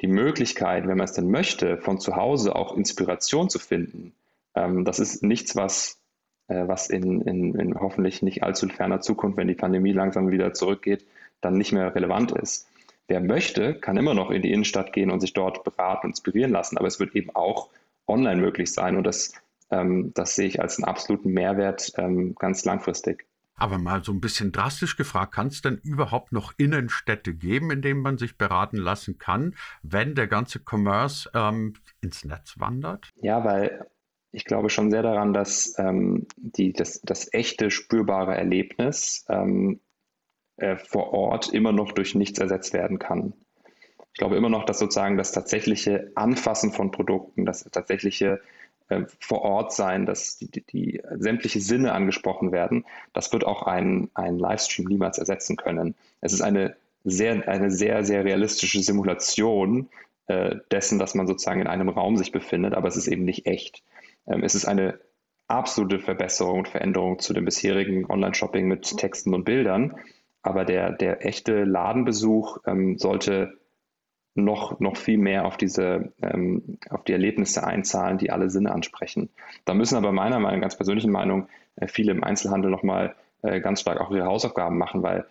die 0.00 0.06
Möglichkeit, 0.06 0.86
wenn 0.86 0.96
man 0.96 1.04
es 1.04 1.12
denn 1.12 1.30
möchte, 1.30 1.78
von 1.78 1.98
zu 1.98 2.16
Hause 2.16 2.56
auch 2.56 2.76
Inspiration 2.76 3.50
zu 3.50 3.58
finden, 3.58 4.14
ähm, 4.54 4.84
das 4.84 4.98
ist 4.98 5.22
nichts, 5.22 5.56
was, 5.56 6.00
äh, 6.48 6.66
was 6.66 6.88
in, 6.88 7.22
in, 7.22 7.54
in 7.54 7.80
hoffentlich 7.80 8.22
nicht 8.22 8.42
allzu 8.42 8.68
ferner 8.68 9.00
Zukunft, 9.00 9.36
wenn 9.36 9.48
die 9.48 9.54
Pandemie 9.54 9.92
langsam 9.92 10.30
wieder 10.30 10.54
zurückgeht, 10.54 11.04
dann 11.40 11.58
nicht 11.58 11.72
mehr 11.72 11.94
relevant 11.94 12.32
ist. 12.32 12.68
Wer 13.08 13.20
möchte, 13.20 13.74
kann 13.74 13.96
immer 13.96 14.14
noch 14.14 14.30
in 14.30 14.42
die 14.42 14.52
Innenstadt 14.52 14.92
gehen 14.92 15.10
und 15.10 15.20
sich 15.20 15.32
dort 15.32 15.64
beraten 15.64 16.06
und 16.06 16.10
inspirieren 16.12 16.52
lassen, 16.52 16.78
aber 16.78 16.86
es 16.86 17.00
wird 17.00 17.14
eben 17.14 17.30
auch 17.34 17.68
online 18.06 18.40
möglich 18.40 18.72
sein 18.72 18.96
und 18.96 19.04
das 19.04 19.32
ähm, 19.72 20.12
das 20.14 20.36
sehe 20.36 20.46
ich 20.46 20.60
als 20.60 20.78
einen 20.78 20.84
absoluten 20.84 21.30
Mehrwert 21.30 21.92
ähm, 21.96 22.34
ganz 22.38 22.64
langfristig. 22.64 23.26
Aber 23.62 23.78
mal 23.78 24.02
so 24.02 24.10
ein 24.10 24.20
bisschen 24.20 24.50
drastisch 24.50 24.96
gefragt, 24.96 25.34
kann 25.34 25.46
es 25.46 25.62
denn 25.62 25.78
überhaupt 25.84 26.32
noch 26.32 26.52
Innenstädte 26.56 27.32
geben, 27.32 27.70
in 27.70 27.80
denen 27.80 28.00
man 28.00 28.18
sich 28.18 28.36
beraten 28.36 28.76
lassen 28.76 29.18
kann, 29.18 29.54
wenn 29.84 30.16
der 30.16 30.26
ganze 30.26 30.58
Commerce 30.58 31.30
ähm, 31.32 31.74
ins 32.00 32.24
Netz 32.24 32.58
wandert? 32.58 33.10
Ja, 33.14 33.44
weil 33.44 33.86
ich 34.32 34.46
glaube 34.46 34.68
schon 34.68 34.90
sehr 34.90 35.02
daran, 35.02 35.32
dass 35.32 35.78
ähm, 35.78 36.26
die, 36.36 36.72
das, 36.72 37.02
das 37.04 37.32
echte 37.32 37.70
spürbare 37.70 38.34
Erlebnis 38.34 39.24
ähm, 39.28 39.78
äh, 40.56 40.74
vor 40.74 41.12
Ort 41.12 41.54
immer 41.54 41.70
noch 41.70 41.92
durch 41.92 42.16
nichts 42.16 42.40
ersetzt 42.40 42.72
werden 42.72 42.98
kann. 42.98 43.32
Ich 44.12 44.18
glaube 44.18 44.36
immer 44.36 44.50
noch, 44.50 44.64
dass 44.64 44.80
sozusagen 44.80 45.16
das 45.16 45.30
tatsächliche 45.30 46.10
Anfassen 46.16 46.72
von 46.72 46.90
Produkten, 46.90 47.46
das 47.46 47.62
tatsächliche 47.70 48.40
vor 49.20 49.42
Ort 49.42 49.72
sein, 49.72 50.06
dass 50.06 50.36
die, 50.36 50.50
die, 50.50 50.64
die, 50.64 51.02
sämtliche 51.18 51.60
Sinne 51.60 51.92
angesprochen 51.92 52.52
werden, 52.52 52.84
das 53.12 53.32
wird 53.32 53.44
auch 53.44 53.62
ein, 53.62 54.10
ein 54.14 54.38
Livestream 54.38 54.86
niemals 54.86 55.18
ersetzen 55.18 55.56
können. 55.56 55.94
Es 56.20 56.32
ist 56.32 56.42
eine 56.42 56.76
sehr, 57.04 57.48
eine 57.48 57.70
sehr, 57.70 58.04
sehr 58.04 58.24
realistische 58.24 58.80
Simulation 58.82 59.88
äh, 60.26 60.56
dessen, 60.70 60.98
dass 60.98 61.14
man 61.14 61.26
sozusagen 61.26 61.60
in 61.60 61.66
einem 61.66 61.88
Raum 61.88 62.16
sich 62.16 62.32
befindet, 62.32 62.74
aber 62.74 62.88
es 62.88 62.96
ist 62.96 63.08
eben 63.08 63.24
nicht 63.24 63.46
echt. 63.46 63.82
Ähm, 64.26 64.42
es 64.44 64.54
ist 64.54 64.66
eine 64.66 64.98
absolute 65.48 65.98
Verbesserung 65.98 66.60
und 66.60 66.68
Veränderung 66.68 67.18
zu 67.18 67.34
dem 67.34 67.44
bisherigen 67.44 68.06
Online-Shopping 68.06 68.66
mit 68.66 68.96
Texten 68.96 69.34
und 69.34 69.44
Bildern. 69.44 69.96
Aber 70.42 70.64
der, 70.64 70.92
der 70.92 71.24
echte 71.24 71.64
Ladenbesuch 71.64 72.58
ähm, 72.66 72.98
sollte 72.98 73.58
noch, 74.34 74.80
noch 74.80 74.96
viel 74.96 75.18
mehr 75.18 75.46
auf 75.46 75.56
diese, 75.56 76.12
ähm, 76.22 76.78
auf 76.90 77.04
die 77.04 77.12
Erlebnisse 77.12 77.64
einzahlen, 77.64 78.18
die 78.18 78.30
alle 78.30 78.50
Sinne 78.50 78.72
ansprechen. 78.72 79.28
Da 79.64 79.74
müssen 79.74 79.96
aber 79.96 80.12
meiner 80.12 80.40
Meinung, 80.40 80.60
ganz 80.60 80.76
persönlichen 80.76 81.10
Meinung, 81.10 81.48
äh, 81.76 81.86
viele 81.86 82.12
im 82.12 82.24
Einzelhandel 82.24 82.70
nochmal 82.70 83.14
äh, 83.42 83.60
ganz 83.60 83.80
stark 83.80 84.00
auch 84.00 84.10
ihre 84.10 84.26
Hausaufgaben 84.26 84.78
machen, 84.78 85.02
weil 85.02 85.26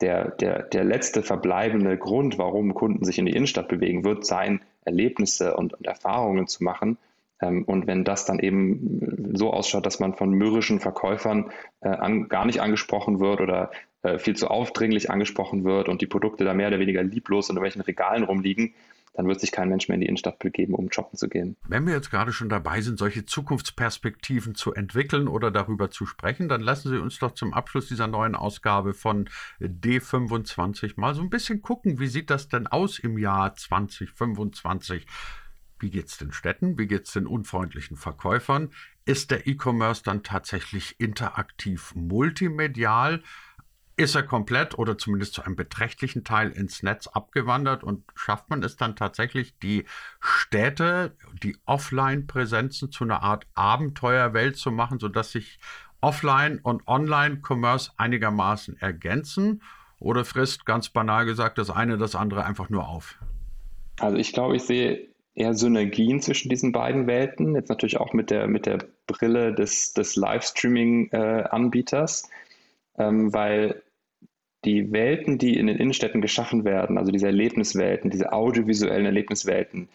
der, 0.00 0.30
der, 0.30 0.62
der 0.62 0.84
letzte 0.84 1.22
verbleibende 1.22 1.96
Grund, 1.96 2.38
warum 2.38 2.74
Kunden 2.74 3.04
sich 3.04 3.18
in 3.18 3.26
die 3.26 3.34
Innenstadt 3.34 3.68
bewegen, 3.68 4.04
wird 4.04 4.24
sein, 4.24 4.60
Erlebnisse 4.84 5.56
und, 5.56 5.74
und 5.74 5.86
Erfahrungen 5.86 6.46
zu 6.46 6.62
machen. 6.62 6.98
Ähm, 7.40 7.64
und 7.64 7.86
wenn 7.86 8.04
das 8.04 8.24
dann 8.24 8.38
eben 8.38 9.32
so 9.34 9.52
ausschaut, 9.52 9.86
dass 9.86 10.00
man 10.00 10.14
von 10.14 10.30
mürrischen 10.30 10.80
Verkäufern 10.80 11.50
äh, 11.80 11.88
an, 11.88 12.28
gar 12.28 12.44
nicht 12.44 12.60
angesprochen 12.60 13.20
wird 13.20 13.40
oder 13.40 13.70
viel 14.18 14.36
zu 14.36 14.48
aufdringlich 14.48 15.10
angesprochen 15.10 15.64
wird 15.64 15.88
und 15.88 16.02
die 16.02 16.06
Produkte 16.06 16.44
da 16.44 16.54
mehr 16.54 16.68
oder 16.68 16.78
weniger 16.78 17.02
lieblos 17.02 17.48
in 17.48 17.60
welchen 17.60 17.80
Regalen 17.80 18.24
rumliegen, 18.24 18.74
dann 19.14 19.28
wird 19.28 19.40
sich 19.40 19.52
kein 19.52 19.68
Mensch 19.68 19.88
mehr 19.88 19.94
in 19.94 20.00
die 20.00 20.08
Innenstadt 20.08 20.40
begeben, 20.40 20.74
um 20.74 20.90
shoppen 20.90 21.16
zu 21.16 21.28
gehen. 21.28 21.56
Wenn 21.68 21.86
wir 21.86 21.94
jetzt 21.94 22.10
gerade 22.10 22.32
schon 22.32 22.48
dabei 22.48 22.80
sind, 22.80 22.98
solche 22.98 23.24
Zukunftsperspektiven 23.24 24.56
zu 24.56 24.74
entwickeln 24.74 25.28
oder 25.28 25.50
darüber 25.50 25.90
zu 25.90 26.04
sprechen, 26.04 26.48
dann 26.48 26.60
lassen 26.60 26.90
Sie 26.90 27.00
uns 27.00 27.18
doch 27.20 27.32
zum 27.32 27.54
Abschluss 27.54 27.86
dieser 27.86 28.08
neuen 28.08 28.34
Ausgabe 28.34 28.92
von 28.92 29.30
D25 29.60 30.94
mal 30.96 31.14
so 31.14 31.22
ein 31.22 31.30
bisschen 31.30 31.62
gucken, 31.62 32.00
wie 32.00 32.08
sieht 32.08 32.28
das 32.28 32.48
denn 32.48 32.66
aus 32.66 32.98
im 32.98 33.16
Jahr 33.16 33.54
2025? 33.54 35.06
Wie 35.78 35.90
geht 35.90 36.08
es 36.08 36.18
den 36.18 36.32
Städten? 36.32 36.78
Wie 36.78 36.86
geht 36.86 37.06
es 37.06 37.12
den 37.12 37.26
unfreundlichen 37.26 37.96
Verkäufern? 37.96 38.70
Ist 39.04 39.30
der 39.30 39.46
E-Commerce 39.46 40.02
dann 40.02 40.22
tatsächlich 40.22 40.98
interaktiv 40.98 41.94
multimedial? 41.94 43.22
Ist 43.96 44.14
er 44.14 44.24
komplett 44.24 44.78
oder 44.78 44.98
zumindest 44.98 45.32
zu 45.34 45.42
einem 45.42 45.56
beträchtlichen 45.56 46.24
Teil 46.24 46.50
ins 46.50 46.82
Netz 46.82 47.06
abgewandert 47.06 47.84
und 47.84 48.02
schafft 48.14 48.50
man 48.50 48.62
es 48.62 48.76
dann 48.76 48.96
tatsächlich, 48.96 49.56
die 49.58 49.84
Städte, 50.20 51.16
die 51.42 51.56
Offline-Präsenzen 51.64 52.90
zu 52.90 53.04
einer 53.04 53.22
Art 53.22 53.46
Abenteuerwelt 53.54 54.56
zu 54.56 54.72
machen, 54.72 54.98
sodass 54.98 55.30
sich 55.32 55.58
Offline- 56.00 56.58
und 56.62 56.88
Online-Commerce 56.88 57.92
einigermaßen 57.96 58.78
ergänzen? 58.80 59.62
Oder 60.00 60.24
frisst 60.24 60.66
ganz 60.66 60.88
banal 60.90 61.24
gesagt 61.24 61.58
das 61.58 61.70
eine 61.70 61.96
das 61.96 62.16
andere 62.16 62.44
einfach 62.44 62.68
nur 62.68 62.88
auf? 62.88 63.16
Also 64.00 64.18
ich 64.18 64.32
glaube, 64.32 64.56
ich 64.56 64.64
sehe 64.64 65.06
eher 65.34 65.54
Synergien 65.54 66.20
zwischen 66.20 66.48
diesen 66.48 66.72
beiden 66.72 67.06
Welten, 67.06 67.54
jetzt 67.54 67.68
natürlich 67.68 67.98
auch 67.98 68.12
mit 68.12 68.30
der, 68.30 68.48
mit 68.48 68.66
der 68.66 68.78
Brille 69.06 69.54
des, 69.54 69.94
des 69.94 70.16
Livestreaming-Anbieters. 70.16 72.24
Äh, 72.24 72.28
ähm, 72.98 73.32
weil 73.32 73.82
die 74.64 74.92
Welten, 74.92 75.38
die 75.38 75.58
in 75.58 75.66
den 75.66 75.76
Innenstädten 75.76 76.20
geschaffen 76.20 76.64
werden, 76.64 76.96
also 76.98 77.12
diese 77.12 77.26
Erlebniswelten, 77.26 78.10
diese 78.10 78.32
audiovisuellen 78.32 79.04
Erlebniswelten, 79.04 79.88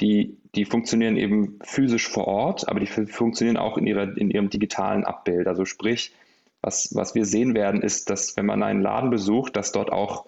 die, 0.00 0.36
die 0.54 0.64
funktionieren 0.64 1.16
eben 1.16 1.58
physisch 1.62 2.08
vor 2.08 2.26
Ort, 2.26 2.68
aber 2.68 2.80
die 2.80 2.86
funktionieren 2.86 3.56
auch 3.56 3.78
in, 3.78 3.86
ihrer, 3.86 4.16
in 4.16 4.30
ihrem 4.30 4.50
digitalen 4.50 5.04
Abbild. 5.04 5.46
Also 5.46 5.64
sprich, 5.64 6.12
was, 6.60 6.94
was 6.94 7.14
wir 7.14 7.24
sehen 7.24 7.54
werden, 7.54 7.82
ist, 7.82 8.10
dass 8.10 8.36
wenn 8.36 8.46
man 8.46 8.62
einen 8.62 8.82
Laden 8.82 9.10
besucht, 9.10 9.56
dass 9.56 9.72
dort 9.72 9.92
auch 9.92 10.26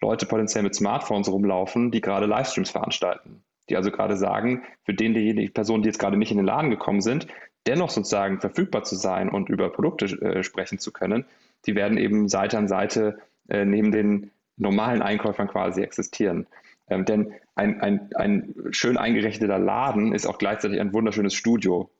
Leute 0.00 0.26
potenziell 0.26 0.64
mit 0.64 0.74
Smartphones 0.74 1.30
rumlaufen, 1.30 1.90
die 1.90 2.00
gerade 2.00 2.26
Livestreams 2.26 2.70
veranstalten. 2.70 3.42
Die 3.68 3.76
also 3.76 3.90
gerade 3.90 4.16
sagen, 4.16 4.62
für 4.84 4.94
den 4.94 5.14
die 5.14 5.48
Personen, 5.48 5.82
die 5.82 5.88
jetzt 5.88 5.98
gerade 5.98 6.16
nicht 6.16 6.32
in 6.32 6.38
den 6.38 6.46
Laden 6.46 6.70
gekommen 6.70 7.00
sind, 7.00 7.28
dennoch 7.66 7.90
sozusagen 7.90 8.40
verfügbar 8.40 8.82
zu 8.82 8.96
sein 8.96 9.28
und 9.28 9.48
über 9.48 9.70
Produkte 9.70 10.06
äh, 10.06 10.42
sprechen 10.42 10.78
zu 10.78 10.92
können, 10.92 11.24
die 11.66 11.74
werden 11.74 11.98
eben 11.98 12.28
Seite 12.28 12.58
an 12.58 12.68
Seite 12.68 13.18
äh, 13.48 13.64
neben 13.64 13.92
den 13.92 14.30
normalen 14.56 15.02
Einkäufern 15.02 15.48
quasi 15.48 15.82
existieren. 15.82 16.46
Ähm, 16.88 17.04
denn 17.04 17.34
ein, 17.54 17.80
ein, 17.80 18.10
ein 18.14 18.54
schön 18.70 18.96
eingerichteter 18.96 19.58
Laden 19.58 20.14
ist 20.14 20.26
auch 20.26 20.38
gleichzeitig 20.38 20.80
ein 20.80 20.92
wunderschönes 20.92 21.34
Studio. 21.34 21.90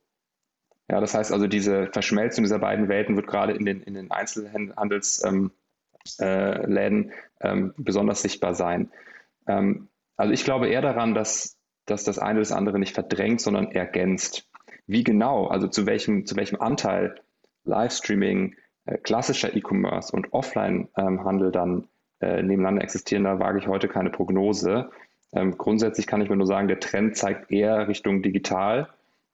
Ja, 0.90 1.00
das 1.00 1.14
heißt 1.14 1.32
also, 1.32 1.46
diese 1.46 1.86
Verschmelzung 1.86 2.44
dieser 2.44 2.58
beiden 2.58 2.88
Welten 2.88 3.16
wird 3.16 3.26
gerade 3.26 3.52
in 3.52 3.64
den, 3.64 3.82
in 3.82 3.94
den 3.94 4.10
Einzelhandelsläden 4.10 5.52
ähm, 6.18 6.70
äh, 6.76 7.10
ähm, 7.40 7.74
besonders 7.76 8.22
sichtbar 8.22 8.54
sein. 8.54 8.90
Ähm, 9.46 9.88
also 10.16 10.32
ich 10.32 10.44
glaube 10.44 10.68
eher 10.68 10.82
daran, 10.82 11.14
dass, 11.14 11.56
dass 11.86 12.04
das 12.04 12.18
eine 12.18 12.40
das 12.40 12.52
andere 12.52 12.78
nicht 12.78 12.94
verdrängt, 12.94 13.40
sondern 13.40 13.72
ergänzt. 13.72 14.48
Wie 14.86 15.04
genau, 15.04 15.46
also 15.46 15.68
zu 15.68 15.86
welchem, 15.86 16.26
zu 16.26 16.36
welchem 16.36 16.60
Anteil 16.60 17.14
Livestreaming, 17.64 18.56
klassischer 19.02 19.54
E-Commerce 19.54 20.14
und 20.14 20.32
Offline-Handel 20.32 21.46
ähm, 21.48 21.52
dann 21.52 21.88
äh, 22.20 22.42
nebeneinander 22.42 22.82
existieren, 22.82 23.24
da 23.24 23.38
wage 23.38 23.58
ich 23.58 23.68
heute 23.68 23.88
keine 23.88 24.10
Prognose. 24.10 24.90
Ähm, 25.32 25.56
grundsätzlich 25.56 26.06
kann 26.06 26.20
ich 26.20 26.28
mir 26.28 26.36
nur 26.36 26.46
sagen, 26.46 26.68
der 26.68 26.80
Trend 26.80 27.16
zeigt 27.16 27.50
eher 27.50 27.88
Richtung 27.88 28.22
digital, 28.22 28.88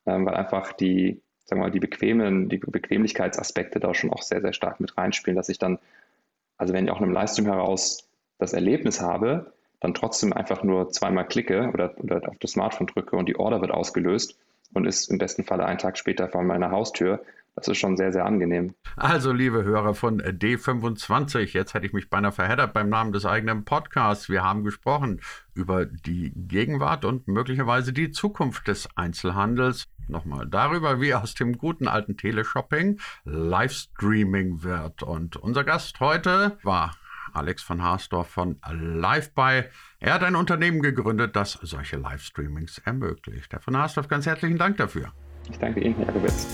ähm, 0.06 0.26
weil 0.26 0.34
einfach 0.34 0.72
die, 0.72 1.20
sagen 1.44 1.60
wir 1.60 1.66
mal, 1.66 1.70
die, 1.70 1.80
bequemen, 1.80 2.48
die 2.48 2.58
Bequemlichkeitsaspekte 2.58 3.80
da 3.80 3.94
schon 3.94 4.10
auch 4.10 4.22
sehr, 4.22 4.40
sehr 4.40 4.52
stark 4.52 4.80
mit 4.80 4.96
reinspielen, 4.96 5.36
dass 5.36 5.48
ich 5.48 5.58
dann, 5.58 5.78
also 6.56 6.72
wenn 6.72 6.84
ich 6.84 6.90
auch 6.90 6.98
in 6.98 7.04
einem 7.04 7.14
Livestream 7.14 7.46
heraus 7.46 8.08
das 8.38 8.52
Erlebnis 8.52 9.00
habe, 9.00 9.52
dann 9.80 9.94
trotzdem 9.94 10.32
einfach 10.32 10.62
nur 10.62 10.90
zweimal 10.90 11.26
klicke 11.26 11.70
oder, 11.72 11.94
oder 11.98 12.28
auf 12.28 12.38
das 12.38 12.52
Smartphone 12.52 12.86
drücke 12.86 13.16
und 13.16 13.28
die 13.28 13.36
Order 13.36 13.60
wird 13.60 13.70
ausgelöst 13.70 14.38
und 14.74 14.86
ist 14.86 15.10
im 15.10 15.18
besten 15.18 15.44
Falle 15.44 15.64
einen 15.64 15.78
Tag 15.78 15.98
später 15.98 16.28
vor 16.28 16.42
meiner 16.42 16.70
Haustür, 16.70 17.22
das 17.58 17.68
ist 17.68 17.78
schon 17.78 17.96
sehr, 17.96 18.12
sehr 18.12 18.24
angenehm. 18.24 18.74
Also, 18.96 19.32
liebe 19.32 19.64
Hörer 19.64 19.94
von 19.94 20.20
D25, 20.20 21.52
jetzt 21.52 21.74
hätte 21.74 21.86
ich 21.86 21.92
mich 21.92 22.08
beinahe 22.08 22.32
verheddert 22.32 22.72
beim 22.72 22.88
Namen 22.88 23.12
des 23.12 23.26
eigenen 23.26 23.64
Podcasts. 23.64 24.28
Wir 24.28 24.44
haben 24.44 24.64
gesprochen 24.64 25.20
über 25.54 25.86
die 25.86 26.32
Gegenwart 26.34 27.04
und 27.04 27.26
möglicherweise 27.28 27.92
die 27.92 28.10
Zukunft 28.10 28.68
des 28.68 28.88
Einzelhandels. 28.96 29.86
Nochmal 30.06 30.46
darüber, 30.48 31.00
wie 31.00 31.14
aus 31.14 31.34
dem 31.34 31.58
guten 31.58 31.88
alten 31.88 32.16
Teleshopping 32.16 32.98
Livestreaming 33.24 34.62
wird. 34.62 35.02
Und 35.02 35.36
unser 35.36 35.64
Gast 35.64 36.00
heute 36.00 36.58
war 36.62 36.92
Alex 37.34 37.62
von 37.62 37.82
Haasdorf 37.82 38.28
von 38.28 38.58
LiveBuy. 38.70 39.64
Er 40.00 40.14
hat 40.14 40.22
ein 40.22 40.36
Unternehmen 40.36 40.80
gegründet, 40.80 41.36
das 41.36 41.58
solche 41.62 41.96
Livestreamings 41.96 42.78
ermöglicht. 42.78 43.52
Herr 43.52 43.60
von 43.60 43.76
Haasdorf, 43.76 44.08
ganz 44.08 44.26
herzlichen 44.26 44.58
Dank 44.58 44.78
dafür. 44.78 45.12
Ich 45.50 45.58
danke 45.58 45.80
Ihnen, 45.80 45.96
Herr 45.96 46.12
Gewitz. 46.12 46.46